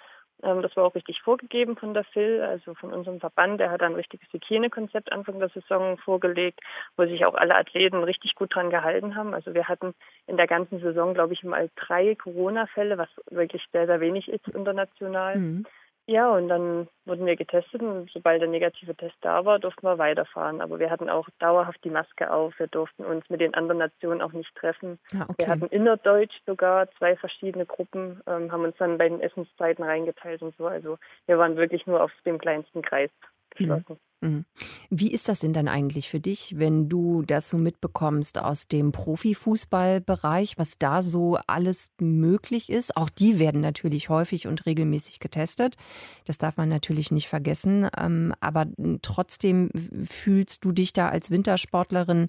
Ähm, 0.43 0.63
das 0.63 0.77
war 0.77 0.85
auch 0.85 0.95
richtig 0.95 1.21
vorgegeben 1.23 1.77
von 1.77 1.95
der 1.95 2.05
Phil, 2.05 2.41
also 2.41 2.75
von 2.75 2.93
unserem 2.93 3.21
Verband. 3.21 3.61
Der 3.61 3.71
hat 3.71 3.83
ein 3.83 3.95
richtiges 3.95 4.33
Hygienekonzept 4.33 5.13
Anfang 5.13 5.39
der 5.39 5.49
Saison 5.51 5.99
vorgelegt, 5.99 6.61
wo 6.97 7.05
sich 7.05 7.25
auch 7.25 7.35
alle 7.35 7.57
Athleten 7.57 8.03
richtig 8.03 8.35
gut 8.35 8.55
dran 8.55 8.71
gehalten 8.71 9.15
haben. 9.15 9.35
Also 9.35 9.55
wir 9.55 9.69
hatten 9.69 9.95
in 10.27 10.37
der 10.37 10.47
ganzen 10.47 10.81
Saison, 10.81 11.15
glaube 11.15 11.35
ich, 11.35 11.43
mal 11.43 11.71
drei 11.77 12.15
Corona-Fälle, 12.15 12.99
was 12.99 13.09
wirklich 13.31 13.63
sehr, 13.73 13.87
sehr 13.87 14.01
wenig 14.01 14.29
ist 14.29 14.47
international. 14.49 15.37
Mhm. 15.37 15.67
Ja, 16.11 16.29
und 16.33 16.49
dann 16.49 16.89
wurden 17.05 17.25
wir 17.25 17.37
getestet 17.37 17.83
und 17.83 18.11
sobald 18.11 18.41
der 18.41 18.49
negative 18.49 18.97
Test 18.97 19.15
da 19.21 19.45
war, 19.45 19.61
durften 19.61 19.87
wir 19.87 19.97
weiterfahren. 19.97 20.61
Aber 20.61 20.81
wir 20.81 20.91
hatten 20.91 21.09
auch 21.09 21.29
dauerhaft 21.39 21.85
die 21.85 21.91
Maske 21.91 22.33
auf. 22.33 22.59
Wir 22.59 22.67
durften 22.67 23.05
uns 23.05 23.31
mit 23.31 23.41
den 23.41 23.55
anderen 23.55 23.79
Nationen 23.79 24.21
auch 24.21 24.33
nicht 24.33 24.53
treffen. 24.57 24.99
Ah, 25.15 25.27
okay. 25.29 25.35
Wir 25.39 25.47
hatten 25.47 25.67
innerdeutsch 25.67 26.35
sogar 26.47 26.91
zwei 26.99 27.15
verschiedene 27.15 27.65
Gruppen, 27.65 28.21
ähm, 28.27 28.51
haben 28.51 28.65
uns 28.65 28.77
dann 28.79 28.99
bei 28.99 29.09
den 29.09 29.21
Essenszeiten 29.21 29.85
reingeteilt 29.85 30.43
und 30.43 30.57
so. 30.57 30.67
Also 30.67 30.99
wir 31.27 31.39
waren 31.39 31.57
wirklich 31.57 31.87
nur 31.87 32.03
auf 32.03 32.11
dem 32.27 32.39
kleinsten 32.39 32.83
Kreis 32.83 33.11
geschlossen. 33.51 33.85
Mhm. 33.91 34.10
Mhm. 34.21 34.45
Wie 34.91 35.13
ist 35.13 35.29
das 35.29 35.41
denn 35.41 35.53
dann 35.53 35.69
eigentlich 35.69 36.09
für 36.09 36.21
dich, 36.21 36.59
wenn 36.59 36.89
du 36.89 37.23
das 37.23 37.49
so 37.49 37.57
mitbekommst 37.57 38.39
aus 38.39 38.69
dem 38.69 38.93
Profifußballbereich, 38.93 40.59
was 40.59 40.79
da 40.79 41.03
so 41.03 41.39
alles 41.47 41.89
möglich 42.01 42.71
ist? 42.71 42.97
Auch 42.97 43.11
die 43.11 43.39
werden 43.39 43.61
natürlich 43.61 44.09
häufig 44.09 44.47
und 44.47 44.67
regelmäßig 44.67 45.21
getestet. 45.21 45.77
Das 46.25 46.39
darf 46.39 46.57
man 46.57 46.69
natürlich 46.69 47.11
nicht 47.11 47.29
vergessen. 47.29 47.89
Ähm, 47.97 48.35
aber 48.41 48.67
trotzdem 49.03 49.71
fühlst 50.05 50.65
du 50.65 50.73
dich 50.73 50.93
da 50.93 51.09
als 51.09 51.31
Wintersportlerin, 51.31 52.27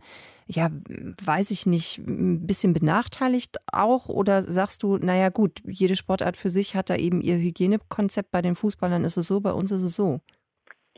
ja, 0.48 0.70
weiß 1.24 1.52
ich 1.52 1.66
nicht, 1.66 2.00
ein 2.00 2.46
bisschen 2.46 2.74
benachteiligt 2.74 3.58
auch? 3.72 4.10
Oder 4.10 4.42
sagst 4.42 4.84
du, 4.84 4.98
naja, 4.98 5.30
gut, 5.30 5.62
jede 5.66 5.96
Sportart 5.96 6.38
für 6.38 6.50
sich 6.50 6.76
hat 6.76 6.90
da 6.90 6.96
eben 6.96 7.22
ihr 7.22 7.38
Hygienekonzept. 7.38 8.32
Bei 8.32 8.42
den 8.42 8.56
Fußballern 8.56 9.04
ist 9.04 9.18
es 9.18 9.28
so, 9.28 9.40
bei 9.40 9.54
uns 9.54 9.72
ist 9.72 9.84
es 9.84 9.96
so. 9.96 10.22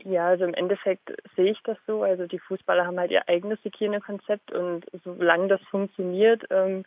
Ja, 0.04 0.28
also 0.28 0.44
im 0.44 0.52
Endeffekt 0.52 1.10
sehe 1.34 1.52
ich 1.52 1.62
das 1.64 1.78
so. 1.86 2.02
Also 2.02 2.26
die 2.26 2.38
Fußballer 2.38 2.86
haben 2.86 3.00
halt 3.00 3.10
ihr 3.10 3.26
eigenes 3.28 3.58
Hygienekonzept 3.64 4.52
und 4.52 4.84
solange 5.02 5.48
das 5.48 5.62
funktioniert, 5.70 6.44
ähm, 6.50 6.84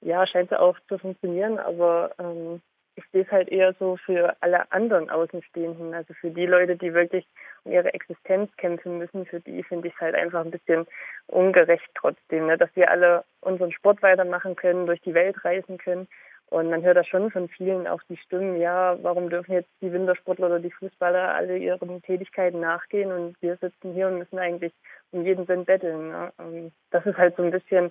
ja, 0.00 0.26
scheint 0.26 0.52
es 0.52 0.58
auch 0.58 0.78
zu 0.88 0.98
funktionieren. 0.98 1.58
Aber 1.58 2.12
ähm, 2.20 2.62
ich 2.94 3.04
sehe 3.10 3.22
es 3.22 3.30
halt 3.32 3.48
eher 3.48 3.74
so 3.80 3.96
für 3.96 4.36
alle 4.40 4.70
anderen 4.70 5.10
Außenstehenden, 5.10 5.92
also 5.92 6.14
für 6.14 6.30
die 6.30 6.46
Leute, 6.46 6.76
die 6.76 6.94
wirklich 6.94 7.26
um 7.64 7.72
ihre 7.72 7.92
Existenz 7.94 8.54
kämpfen 8.56 8.98
müssen, 8.98 9.26
für 9.26 9.40
die 9.40 9.64
finde 9.64 9.88
ich 9.88 9.94
es 9.94 10.00
halt 10.00 10.14
einfach 10.14 10.44
ein 10.44 10.50
bisschen 10.52 10.86
ungerecht 11.26 11.88
trotzdem, 11.96 12.46
ne? 12.46 12.58
dass 12.58 12.70
wir 12.76 12.90
alle 12.90 13.24
unseren 13.40 13.72
Sport 13.72 14.02
weitermachen 14.02 14.54
können, 14.54 14.86
durch 14.86 15.00
die 15.00 15.14
Welt 15.14 15.44
reisen 15.44 15.78
können 15.78 16.06
und 16.52 16.68
man 16.68 16.82
hört 16.82 16.98
da 16.98 17.04
schon 17.04 17.30
von 17.30 17.48
vielen 17.48 17.86
auch 17.86 18.02
die 18.10 18.18
Stimmen, 18.18 18.60
ja, 18.60 18.98
warum 19.02 19.30
dürfen 19.30 19.52
jetzt 19.54 19.70
die 19.80 19.90
Wintersportler 19.90 20.46
oder 20.46 20.60
die 20.60 20.70
Fußballer 20.70 21.34
alle 21.34 21.56
ihren 21.56 22.02
Tätigkeiten 22.02 22.60
nachgehen 22.60 23.10
und 23.10 23.40
wir 23.40 23.56
sitzen 23.56 23.94
hier 23.94 24.08
und 24.08 24.18
müssen 24.18 24.38
eigentlich 24.38 24.74
um 25.12 25.24
jeden 25.24 25.46
Sinn 25.46 25.64
betteln. 25.64 26.08
Ne? 26.08 26.70
Das 26.90 27.06
ist 27.06 27.16
halt 27.16 27.36
so 27.36 27.42
ein 27.42 27.50
bisschen 27.50 27.90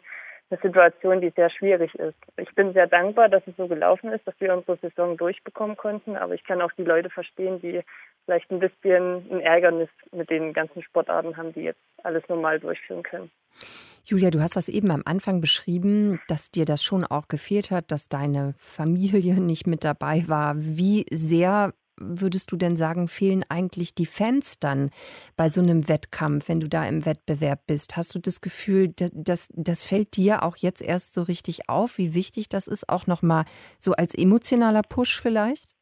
eine 0.51 0.59
Situation, 0.61 1.21
die 1.21 1.31
sehr 1.35 1.49
schwierig 1.49 1.95
ist. 1.95 2.17
Ich 2.37 2.53
bin 2.53 2.73
sehr 2.73 2.85
dankbar, 2.85 3.29
dass 3.29 3.41
es 3.47 3.55
so 3.57 3.67
gelaufen 3.67 4.11
ist, 4.11 4.27
dass 4.27 4.39
wir 4.39 4.53
unsere 4.53 4.77
Saison 4.77 5.17
durchbekommen 5.17 5.75
konnten, 5.75 6.15
aber 6.15 6.35
ich 6.35 6.43
kann 6.43 6.61
auch 6.61 6.71
die 6.73 6.83
Leute 6.83 7.09
verstehen, 7.09 7.59
die 7.61 7.81
vielleicht 8.25 8.51
ein 8.51 8.59
bisschen 8.59 9.25
ein 9.31 9.41
Ärgernis 9.41 9.89
mit 10.11 10.29
den 10.29 10.53
ganzen 10.53 10.83
Sportarten 10.83 11.35
haben, 11.35 11.51
die 11.53 11.63
jetzt 11.63 11.81
alles 12.03 12.27
normal 12.29 12.59
durchführen 12.59 13.01
können. 13.01 13.31
Julia, 14.03 14.31
du 14.31 14.41
hast 14.41 14.55
das 14.55 14.69
eben 14.69 14.91
am 14.91 15.03
Anfang 15.05 15.41
beschrieben, 15.41 16.19
dass 16.27 16.51
dir 16.51 16.65
das 16.65 16.83
schon 16.83 17.05
auch 17.05 17.27
gefehlt 17.27 17.71
hat, 17.71 17.91
dass 17.91 18.09
deine 18.09 18.55
Familie 18.57 19.35
nicht 19.39 19.67
mit 19.67 19.83
dabei 19.83 20.27
war. 20.27 20.55
Wie 20.57 21.05
sehr 21.11 21.73
würdest 22.03 22.51
du 22.51 22.57
denn 22.57 22.75
sagen, 22.75 23.07
fehlen 23.07 23.45
eigentlich 23.49 23.93
die 23.93 24.05
Fans 24.05 24.59
dann 24.59 24.89
bei 25.37 25.49
so 25.49 25.61
einem 25.61 25.87
Wettkampf, 25.87 26.49
wenn 26.49 26.59
du 26.59 26.67
da 26.67 26.85
im 26.85 27.05
Wettbewerb 27.05 27.67
bist? 27.67 27.95
Hast 27.95 28.15
du 28.15 28.19
das 28.19 28.41
Gefühl, 28.41 28.89
dass 28.95 29.49
das 29.53 29.85
fällt 29.85 30.15
dir 30.17 30.43
auch 30.43 30.57
jetzt 30.57 30.81
erst 30.81 31.13
so 31.13 31.21
richtig 31.21 31.69
auf, 31.69 31.97
wie 31.97 32.15
wichtig 32.15 32.49
das 32.49 32.67
ist, 32.67 32.89
auch 32.89 33.07
nochmal 33.07 33.45
so 33.79 33.93
als 33.93 34.15
emotionaler 34.15 34.81
Push 34.81 35.21
vielleicht? 35.21 35.75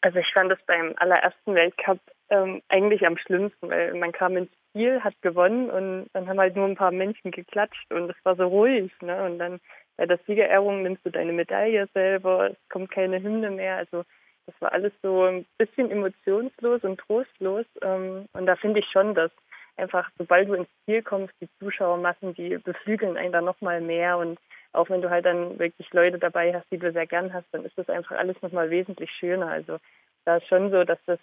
Also 0.00 0.18
ich 0.18 0.32
fand 0.32 0.52
es 0.52 0.58
beim 0.66 0.94
allerersten 0.98 1.54
Weltcup 1.54 2.00
ähm, 2.30 2.62
eigentlich 2.68 3.06
am 3.06 3.16
schlimmsten, 3.16 3.70
weil 3.70 3.94
man 3.94 4.12
kam 4.12 4.36
ins 4.36 4.50
Spiel, 4.70 5.02
hat 5.02 5.14
gewonnen 5.22 5.70
und 5.70 6.08
dann 6.12 6.28
haben 6.28 6.38
halt 6.38 6.56
nur 6.56 6.66
ein 6.66 6.76
paar 6.76 6.92
Menschen 6.92 7.30
geklatscht 7.30 7.92
und 7.92 8.10
es 8.10 8.16
war 8.24 8.36
so 8.36 8.46
ruhig. 8.46 8.92
Ne? 9.00 9.24
Und 9.24 9.38
dann 9.38 9.60
bei 9.96 10.06
der 10.06 10.18
Siegerehrung 10.26 10.82
nimmst 10.82 11.04
du 11.04 11.10
deine 11.10 11.32
Medaille 11.32 11.88
selber, 11.94 12.50
es 12.50 12.68
kommt 12.68 12.90
keine 12.90 13.22
Hymne 13.22 13.50
mehr. 13.50 13.76
Also 13.76 14.04
das 14.46 14.54
war 14.60 14.72
alles 14.72 14.92
so 15.02 15.24
ein 15.24 15.46
bisschen 15.58 15.90
emotionslos 15.90 16.82
und 16.82 16.98
trostlos. 17.00 17.66
Ähm, 17.82 18.26
und 18.32 18.46
da 18.46 18.56
finde 18.56 18.80
ich 18.80 18.86
schon, 18.86 19.14
dass 19.14 19.30
einfach, 19.76 20.10
sobald 20.18 20.48
du 20.48 20.54
ins 20.54 20.68
Ziel 20.84 21.02
kommst, 21.02 21.34
die 21.40 21.48
Zuschauermassen, 21.58 22.34
die 22.34 22.58
beflügeln 22.58 23.16
einen 23.16 23.32
dann 23.32 23.44
nochmal 23.44 23.80
mehr 23.80 24.18
und 24.18 24.38
auch 24.72 24.90
wenn 24.90 25.00
du 25.00 25.10
halt 25.10 25.24
dann 25.24 25.58
wirklich 25.58 25.90
Leute 25.92 26.18
dabei 26.18 26.52
hast, 26.52 26.70
die 26.70 26.78
du 26.78 26.92
sehr 26.92 27.06
gern 27.06 27.32
hast, 27.32 27.46
dann 27.52 27.64
ist 27.64 27.76
das 27.78 27.88
einfach 27.88 28.16
alles 28.16 28.40
nochmal 28.42 28.70
wesentlich 28.70 29.10
schöner. 29.10 29.48
Also 29.48 29.78
da 30.24 30.36
ist 30.36 30.46
schon 30.46 30.70
so, 30.70 30.84
dass 30.84 30.98
das 31.06 31.18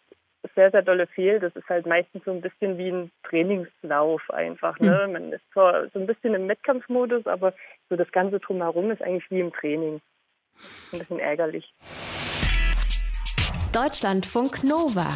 sehr, 0.53 0.71
sehr 0.71 0.81
dolle 0.81 1.07
fehlt. 1.07 1.43
Das 1.43 1.55
ist 1.55 1.67
halt 1.69 1.85
meistens 1.85 2.23
so 2.25 2.31
ein 2.31 2.41
bisschen 2.41 2.77
wie 2.77 2.89
ein 2.89 3.11
Trainingslauf 3.23 4.21
einfach. 4.29 4.79
Ne? 4.79 5.05
Mhm. 5.07 5.13
Man 5.13 5.33
ist 5.33 5.43
zwar 5.53 5.87
so 5.89 5.99
ein 5.99 6.07
bisschen 6.07 6.33
im 6.33 6.47
Wettkampfmodus, 6.47 7.25
aber 7.27 7.53
so 7.89 7.95
das 7.95 8.11
Ganze 8.11 8.39
drumherum 8.39 8.91
ist 8.91 9.01
eigentlich 9.01 9.29
wie 9.29 9.39
im 9.39 9.53
Training. 9.53 10.01
Ein 10.93 10.99
bisschen 10.99 11.19
ärgerlich. 11.19 11.73
Deutschlandfunk 13.73 14.63
Nova. 14.63 15.07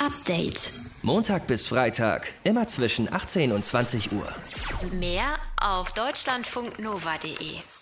Update. 0.00 0.70
Montag 1.02 1.46
bis 1.46 1.68
Freitag, 1.68 2.32
immer 2.44 2.66
zwischen 2.66 3.12
18 3.12 3.52
und 3.52 3.64
20 3.64 4.12
Uhr. 4.12 4.28
Mehr 4.92 5.34
auf 5.60 5.92
deutschlandfunknova.de. 5.92 7.77